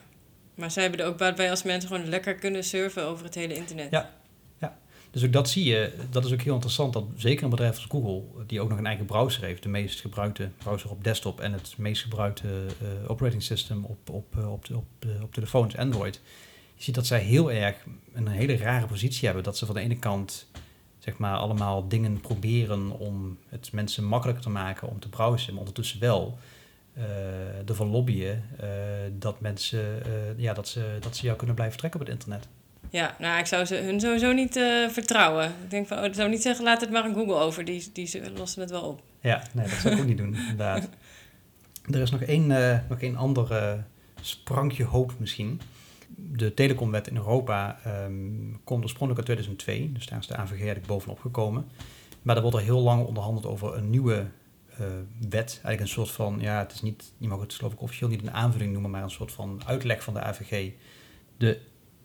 Maar 0.55 0.71
zij 0.71 0.83
hebben 0.83 1.01
er 1.01 1.07
ook 1.07 1.19
baat 1.19 1.37
bij 1.37 1.51
als 1.51 1.63
mensen 1.63 1.89
gewoon 1.89 2.09
lekker 2.09 2.35
kunnen 2.35 2.65
surfen 2.65 3.05
over 3.05 3.25
het 3.25 3.35
hele 3.35 3.55
internet. 3.55 3.91
Ja. 3.91 4.11
Dus 5.11 5.25
ook 5.25 5.33
dat 5.33 5.51
zie 5.51 5.65
je, 5.65 5.93
dat 6.11 6.25
is 6.25 6.33
ook 6.33 6.43
heel 6.43 6.55
interessant, 6.55 6.93
dat 6.93 7.05
zeker 7.17 7.45
een 7.45 7.51
bedrijf 7.51 7.75
als 7.75 7.87
Google, 7.89 8.23
die 8.47 8.61
ook 8.61 8.69
nog 8.69 8.79
een 8.79 8.87
eigen 8.87 9.05
browser 9.05 9.45
heeft, 9.45 9.63
de 9.63 9.69
meest 9.69 10.01
gebruikte 10.01 10.51
browser 10.59 10.91
op 10.91 11.05
desktop 11.05 11.41
en 11.41 11.53
het 11.53 11.75
meest 11.79 12.03
gebruikte 12.03 12.49
eh, 12.49 13.11
operating 13.11 13.43
system 13.43 13.85
op, 13.85 14.11
op, 14.11 14.37
eh, 14.37 14.53
op, 14.53 14.67
op, 14.75 14.85
eh, 14.99 15.23
op 15.23 15.35
telefoons, 15.35 15.77
Android. 15.77 16.21
Je 16.75 16.83
ziet 16.83 16.95
dat 16.95 17.07
zij 17.07 17.21
heel 17.21 17.53
erg 17.53 17.77
een 18.13 18.29
hele 18.29 18.57
rare 18.57 18.87
positie 18.87 19.25
hebben. 19.25 19.45
Dat 19.45 19.59
ze 19.59 19.67
van 19.67 19.75
de 19.75 19.81
ene 19.81 19.99
kant 19.99 20.47
zeg 21.01 21.19
maar 21.19 21.37
allemaal 21.37 21.89
dingen 21.89 22.21
proberen 22.21 22.91
om 22.99 23.39
het 23.49 23.73
mensen 23.73 24.05
makkelijker 24.05 24.45
te 24.45 24.51
maken 24.51 24.89
om 24.89 25.01
te 25.01 25.09
browsen, 25.09 25.51
maar 25.51 25.59
ondertussen 25.61 26.01
wel 26.01 26.39
eh 26.95 27.69
ervan 27.69 27.89
lobbyen 27.91 28.45
eh, 28.59 28.69
dat 29.19 29.41
mensen 29.41 30.03
eh, 30.05 30.11
ja, 30.37 30.53
dat 30.53 30.69
ze, 30.69 30.97
dat 31.01 31.17
ze 31.17 31.25
jou 31.25 31.37
kunnen 31.37 31.57
blijven 31.57 31.79
trekken 31.79 32.01
op 32.01 32.07
het 32.07 32.15
internet. 32.15 32.49
Ja, 32.91 33.17
nou, 33.19 33.39
ik 33.39 33.47
zou 33.47 33.65
ze, 33.65 33.75
hun 33.77 34.01
sowieso 34.01 34.33
niet 34.33 34.53
vertrouwen. 34.91 35.45
Ik 35.65 35.71
denk 35.71 35.87
van, 35.87 35.99
oh, 35.99 36.05
ik 36.05 36.15
zou 36.15 36.31
niet 36.31 36.43
zeggen, 36.43 36.65
laat 36.65 36.81
het 36.81 36.91
maar 36.91 37.03
aan 37.03 37.15
Google 37.15 37.35
over. 37.35 37.65
Die, 37.65 37.91
die 37.93 38.07
ze- 38.07 38.31
lossen 38.37 38.61
het 38.61 38.71
wel 38.71 38.83
op. 38.83 39.03
Ja, 39.21 39.43
nee, 39.55 39.69
dat 39.69 39.79
zou 39.79 39.95
ik 39.95 40.01
ook 40.01 40.07
niet 40.07 40.19
doen, 40.19 40.35
inderdaad. 40.49 40.89
Er 41.91 42.01
is 42.01 42.11
nog 42.11 42.23
één, 42.23 42.47
nog 42.89 43.01
één 43.01 43.17
ander 43.17 43.77
sprankje 44.21 44.85
hoop 44.85 45.13
misschien. 45.19 45.61
De 46.17 46.55
telecomwet 46.55 47.09
in 47.09 47.17
Europa 47.17 47.81
ehm, 47.85 48.13
komt 48.65 48.83
oorspronkelijk 48.83 49.29
uit 49.29 49.39
2002, 49.39 49.93
dus 49.93 50.07
daar 50.07 50.19
is 50.19 50.27
de 50.27 50.37
AVG 50.37 50.51
eigenlijk 50.51 50.87
bovenop 50.87 51.21
gekomen. 51.21 51.69
Maar 52.23 52.37
er 52.37 52.43
wordt 52.43 52.57
al 52.57 52.63
heel 52.63 52.81
lang 52.81 53.07
onderhandeld 53.07 53.47
over 53.47 53.77
een 53.77 53.91
nieuwe 53.91 54.27
eh, 54.69 54.87
wet. 55.29 55.51
Eigenlijk 55.51 55.81
een 55.81 55.89
soort 55.89 56.11
van, 56.11 56.37
ja, 56.41 56.59
het 56.59 56.73
is 56.73 56.83
niet, 56.83 57.13
je 57.19 57.29
mag 57.29 57.41
het 57.41 57.55
geloof 57.55 57.73
ik 57.73 57.81
officieel 57.81 58.09
niet 58.09 58.23
een 58.23 58.33
aanvulling 58.33 58.73
noemen, 58.73 58.91
maar 58.91 59.03
een 59.03 59.11
soort 59.11 59.33
van 59.33 59.61
uitleg 59.67 60.03
van 60.03 60.15
de 60.15 60.23
AVG. 60.23 60.73
De 61.37 61.61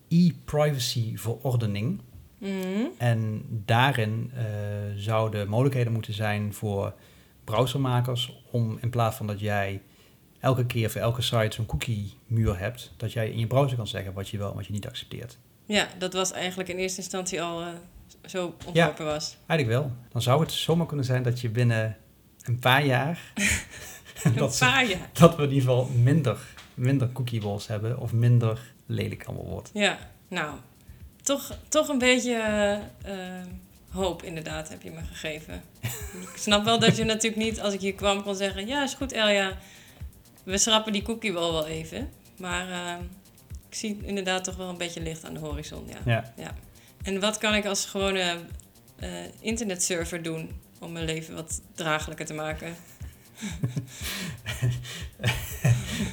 e-privacy 0.08 1.18
verordening. 1.18 2.02
Mhm. 2.38 2.52
En 2.98 3.46
daarin 3.50 4.32
eh, 4.36 4.44
zouden 4.96 5.50
mogelijkheden 5.50 5.94
moeten 5.94 6.14
zijn 6.14 6.54
voor 6.54 6.94
browsermakers 7.44 8.44
om 8.52 8.78
in 8.82 8.90
plaats 8.90 9.18
van 9.18 9.28
dat 9.28 9.40
jij 9.40 9.82
elke 10.46 10.66
keer 10.66 10.90
voor 10.92 11.02
elke 11.02 11.22
site 11.22 11.56
zo'n 11.56 11.66
cookie-muur 11.66 12.60
hebt, 12.60 12.92
dat 12.98 13.14
jij 13.14 13.30
in 13.30 13.40
je 13.40 13.48
browser 13.48 13.78
kan 13.78 13.88
zeggen 13.88 14.14
wat 14.14 14.30
je 14.30 14.38
wel 14.38 14.50
en 14.50 14.56
wat 14.56 14.66
je 14.66 14.72
niet 14.72 14.88
accepteert. 14.88 15.38
Ja, 15.66 15.88
dat 15.98 16.14
was 16.14 16.32
eigenlijk 16.32 16.70
in 16.70 16.78
eerste 16.78 17.02
instantie 17.02 17.42
al 17.42 17.62
eh, 17.62 17.68
zo 18.26 18.56
ontworpen 18.66 19.06
was. 19.06 19.38
Eigenlijk 19.48 19.80
wel. 19.82 19.92
Dan 20.12 20.22
zou 20.22 20.42
het 20.42 20.52
zomaar 20.52 20.86
kunnen 20.88 21.06
zijn 21.06 21.24
dat 21.24 21.42
je 21.42 21.50
binnen 21.50 21.98
een 22.44 22.60
paar 22.60 22.86
jaar 22.86 23.20
dat, 24.24 24.36
Een 24.36 24.52
ze- 24.52 24.66
paar 24.66 24.86
jaar. 24.86 25.10
dat 25.14 25.36
we 25.36 25.44
in 25.44 25.50
ieder 25.52 25.70
geval 25.70 25.86
minder, 26.04 26.38
minder 26.74 27.12
cookie 27.12 27.42
walls 27.42 27.68
hebben 27.68 28.00
of 28.00 28.12
minder 28.14 28.60
lelijk 28.86 29.24
allemaal 29.26 29.46
wordt. 29.46 29.70
Ja, 29.74 29.98
nou, 30.28 30.56
toch, 31.22 31.58
toch 31.70 31.88
een 31.88 31.98
beetje 31.98 32.34
eh, 33.04 33.16
hoop 33.90 34.24
inderdaad 34.24 34.70
heb 34.70 34.82
je 34.82 34.92
me 34.92 35.02
gegeven. 35.12 35.62
ik 36.32 36.32
snap 36.36 36.64
wel 36.66 36.80
dat 36.80 36.98
je 36.98 37.04
natuurlijk 37.04 37.44
niet, 37.44 37.62
als 37.62 37.74
ik 37.74 37.82
hier 37.82 37.94
kwam, 37.94 38.24
kon 38.24 38.36
zeggen... 38.36 38.68
Ja, 38.68 38.84
is 38.84 38.94
goed 38.94 39.12
Elja, 39.12 39.58
we 40.46 40.58
schrappen 40.58 40.94
die 40.94 41.02
cookie 41.02 41.34
wel 41.34 41.52
wel 41.52 41.68
even. 41.68 42.10
Maar 42.38 42.70
eh, 42.70 43.04
ik 43.70 43.76
zie 43.76 43.98
inderdaad 44.04 44.44
toch 44.44 44.56
wel 44.56 44.70
een 44.70 44.78
beetje 44.78 45.02
licht 45.02 45.26
aan 45.26 45.34
de 45.34 45.40
horizon, 45.40 45.88
ja. 46.06 46.34
Ja. 46.38 46.56
En 47.04 47.20
wat 47.20 47.38
kan 47.38 47.56
ik 47.56 47.66
als 47.66 47.86
gewone 47.86 48.38
eh, 49.00 49.10
internetsurfer 49.40 50.24
doen 50.24 50.62
om 50.80 50.92
mijn 50.92 51.06
leven 51.06 51.36
wat 51.36 51.62
draaglijker 51.74 52.26
te 52.26 52.34
maken? 52.34 52.76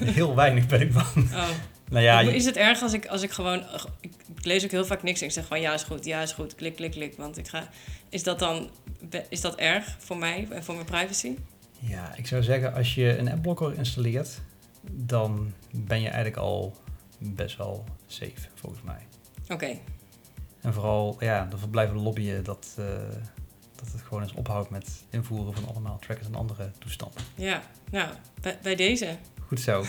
Heel 0.05 0.35
weinig 0.35 0.66
ben 0.66 0.81
ik 0.81 0.92
van. 0.92 1.23
Oh. 1.33 1.49
Nou 1.90 2.05
ja, 2.05 2.21
is 2.21 2.45
het 2.45 2.57
erg 2.57 2.83
als 2.83 2.92
ik, 2.92 3.07
als 3.07 3.23
ik 3.23 3.31
gewoon... 3.31 3.64
Ik, 4.01 4.12
ik 4.37 4.45
lees 4.45 4.64
ook 4.64 4.71
heel 4.71 4.85
vaak 4.85 5.03
niks 5.03 5.21
en 5.21 5.27
ik 5.27 5.33
zeg 5.33 5.47
gewoon 5.47 5.62
ja 5.62 5.75
is 5.75 5.83
goed, 5.83 6.05
ja 6.05 6.23
is 6.23 6.33
goed, 6.33 6.55
klik, 6.55 6.77
klik, 6.77 6.90
klik. 6.90 7.14
Want 7.16 7.38
ik 7.38 7.49
ga... 7.49 7.68
Is 8.09 8.23
dat 8.23 8.38
dan... 8.38 8.71
Is 9.29 9.40
dat 9.40 9.57
erg 9.57 9.97
voor 9.99 10.16
mij 10.16 10.47
en 10.51 10.64
voor 10.64 10.75
mijn 10.75 10.87
privacy? 10.87 11.37
Ja, 11.85 12.14
ik 12.16 12.27
zou 12.27 12.42
zeggen, 12.42 12.75
als 12.75 12.95
je 12.95 13.18
een 13.18 13.31
adblocker 13.31 13.75
installeert, 13.75 14.40
dan 14.90 15.53
ben 15.71 16.01
je 16.01 16.07
eigenlijk 16.09 16.37
al 16.37 16.77
best 17.18 17.57
wel 17.57 17.85
safe, 18.07 18.49
volgens 18.55 18.83
mij. 18.83 19.07
Oké, 19.49 19.79
En 20.61 20.73
vooral, 20.73 21.16
ja, 21.18 21.45
de 21.45 21.59
verblijven 21.59 21.97
lobbyen 21.97 22.45
dat, 22.45 22.75
eh, 22.79 22.85
dat 23.75 23.92
het 23.92 24.03
gewoon 24.03 24.23
eens 24.23 24.33
ophoudt 24.33 24.71
met 24.71 25.05
invoeren 25.11 25.55
van 25.55 25.68
allemaal 25.68 25.99
trackers 25.99 26.27
en 26.27 26.35
andere 26.35 26.71
toestanden. 26.79 27.23
ja. 27.35 27.62
Nou, 27.90 28.11
bij, 28.40 28.59
bij 28.62 28.75
deze. 28.75 29.16
Goed 29.53 29.61
zo. 29.61 29.85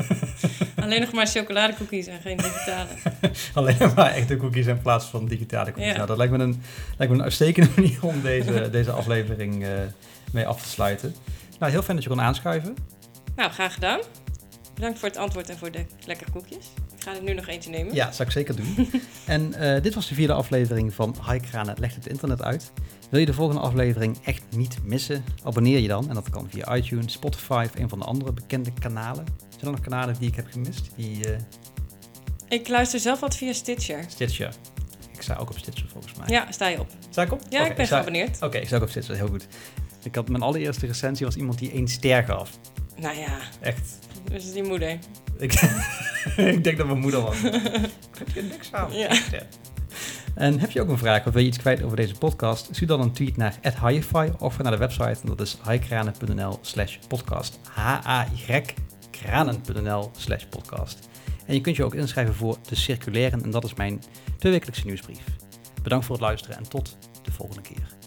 Alleen 0.82 1.00
nog 1.00 1.12
maar 1.12 1.26
chocoladecookies 1.26 2.06
en 2.06 2.20
geen 2.20 2.36
digitale. 2.36 2.88
Alleen 3.54 3.92
maar 3.94 4.10
echte 4.10 4.36
cookies 4.36 4.66
in 4.66 4.82
plaats 4.82 5.06
van 5.06 5.26
digitale 5.26 5.72
cookies. 5.72 5.84
Ja. 5.84 5.94
Nou, 5.94 6.06
dat 6.06 6.16
lijkt 6.16 6.32
me 6.32 6.38
een, 6.38 6.62
lijkt 6.98 7.12
me 7.12 7.18
een 7.18 7.24
uitstekende 7.24 7.70
manier 7.76 7.98
om 8.00 8.22
deze, 8.22 8.70
deze 8.70 8.90
aflevering 8.90 9.64
eh, 9.64 9.70
mee 10.32 10.46
af 10.46 10.62
te 10.62 10.68
sluiten. 10.68 11.14
Nou, 11.58 11.72
heel 11.72 11.82
fijn 11.82 11.96
dat 11.96 12.04
je 12.04 12.10
kon 12.10 12.20
aanschuiven. 12.20 12.76
Nou, 13.36 13.50
graag 13.50 13.74
gedaan. 13.74 14.00
Bedankt 14.74 14.98
voor 14.98 15.08
het 15.08 15.18
antwoord 15.18 15.48
en 15.48 15.58
voor 15.58 15.70
de 15.70 15.84
lekkere 16.06 16.30
koekjes. 16.30 16.72
Ik 16.96 17.02
ga 17.02 17.14
er 17.14 17.22
nu 17.22 17.32
nog 17.32 17.46
eentje 17.46 17.70
nemen. 17.70 17.94
Ja, 17.94 18.12
zou 18.12 18.28
ik 18.28 18.34
zeker 18.34 18.56
doen. 18.56 18.90
en 19.26 19.54
eh, 19.54 19.82
dit 19.82 19.94
was 19.94 20.08
de 20.08 20.14
vierde 20.14 20.32
aflevering 20.32 20.94
van 20.94 21.16
Highkranen 21.28 21.76
legt 21.78 21.94
het 21.94 22.06
internet 22.06 22.42
uit. 22.42 22.72
Wil 23.12 23.20
je 23.20 23.26
de 23.26 23.34
volgende 23.34 23.60
aflevering 23.62 24.18
echt 24.24 24.42
niet 24.50 24.76
missen? 24.84 25.24
Abonneer 25.44 25.78
je 25.78 25.88
dan. 25.88 26.08
En 26.08 26.14
dat 26.14 26.30
kan 26.30 26.48
via 26.50 26.76
iTunes, 26.76 27.12
Spotify 27.12 27.66
of 27.72 27.78
een 27.80 27.88
van 27.88 27.98
de 27.98 28.04
andere 28.04 28.32
bekende 28.32 28.72
kanalen. 28.80 29.24
Zijn 29.48 29.60
er 29.64 29.70
nog 29.70 29.80
kanalen 29.80 30.16
die 30.18 30.28
ik 30.28 30.34
heb 30.36 30.46
gemist? 30.50 30.90
Die, 30.96 31.32
eh, 31.34 31.38
Ik 32.48 32.68
luister 32.68 33.00
zelf 33.00 33.20
wat 33.20 33.36
via 33.36 33.52
Stitcher. 33.52 34.04
Stitcher. 34.08 34.54
Ik 35.12 35.22
sta 35.22 35.34
ook 35.34 35.50
op 35.50 35.58
Stitcher 35.58 35.88
volgens 35.88 36.14
mij. 36.14 36.26
Ja, 36.28 36.52
sta 36.52 36.68
je 36.68 36.80
op. 36.80 36.86
Sta 37.10 37.22
ik 37.22 37.32
op? 37.32 37.40
Ja, 37.48 37.66
ik 37.66 37.76
ben 37.76 37.86
sta- 37.86 37.94
geabonneerd. 37.94 38.42
Oké, 38.42 38.58
ik 38.58 38.66
sta 38.66 38.76
ook 38.76 38.82
op 38.82 38.88
Stitcher. 38.88 39.14
Heel 39.16 39.28
goed. 39.28 39.46
Ik 40.02 40.14
had 40.14 40.28
mijn 40.28 40.42
allereerste 40.42 40.86
recensie 40.86 41.26
was 41.26 41.36
iemand 41.36 41.58
die 41.58 41.72
één 41.72 41.88
ster 41.88 42.24
gaf. 42.24 42.50
Nou 42.96 43.16
ja, 43.16 43.38
Echt. 43.60 43.98
dus 44.24 44.52
die 44.52 44.62
moeder. 44.62 44.98
Ik, 45.38 45.52
ik 46.36 46.64
denk 46.64 46.76
dat 46.78 46.86
mijn 46.86 46.98
moeder 46.98 47.20
was. 47.20 47.36
Ik 47.42 47.52
heb 48.18 48.28
je 48.34 48.42
niks 48.42 48.72
aan. 48.72 48.92
Ja. 48.92 49.08
En 50.34 50.58
heb 50.58 50.70
je 50.70 50.80
ook 50.80 50.88
een 50.88 50.98
vraag 50.98 51.26
of 51.26 51.32
wil 51.32 51.42
je 51.42 51.48
iets 51.48 51.58
kwijt 51.58 51.82
over 51.82 51.96
deze 51.96 52.14
podcast? 52.14 52.68
Stuur 52.70 52.86
dan 52.86 53.00
een 53.00 53.12
tweet 53.12 53.36
naar 53.36 53.58
@highify 53.62 54.30
of 54.38 54.58
naar 54.58 54.72
de 54.72 54.78
website 54.78 55.20
en 55.20 55.26
dat 55.26 55.40
is 55.40 55.58
highkranen.nl 55.68 56.58
slash 56.60 56.98
podcast. 57.08 57.58
H-A-Y 57.70 58.62
kranen.nl 59.10 60.10
slash 60.16 60.44
podcast. 60.44 61.08
En 61.46 61.54
je 61.54 61.60
kunt 61.60 61.76
je 61.76 61.84
ook 61.84 61.94
inschrijven 61.94 62.34
voor 62.34 62.56
de 62.68 62.74
circulairen 62.74 63.42
en 63.42 63.50
dat 63.50 63.64
is 63.64 63.74
mijn 63.74 64.02
tweewekelijkse 64.38 64.86
nieuwsbrief. 64.86 65.24
Bedankt 65.82 66.04
voor 66.06 66.14
het 66.14 66.24
luisteren 66.24 66.56
en 66.56 66.68
tot 66.68 66.96
de 67.22 67.32
volgende 67.32 67.62
keer. 67.62 68.01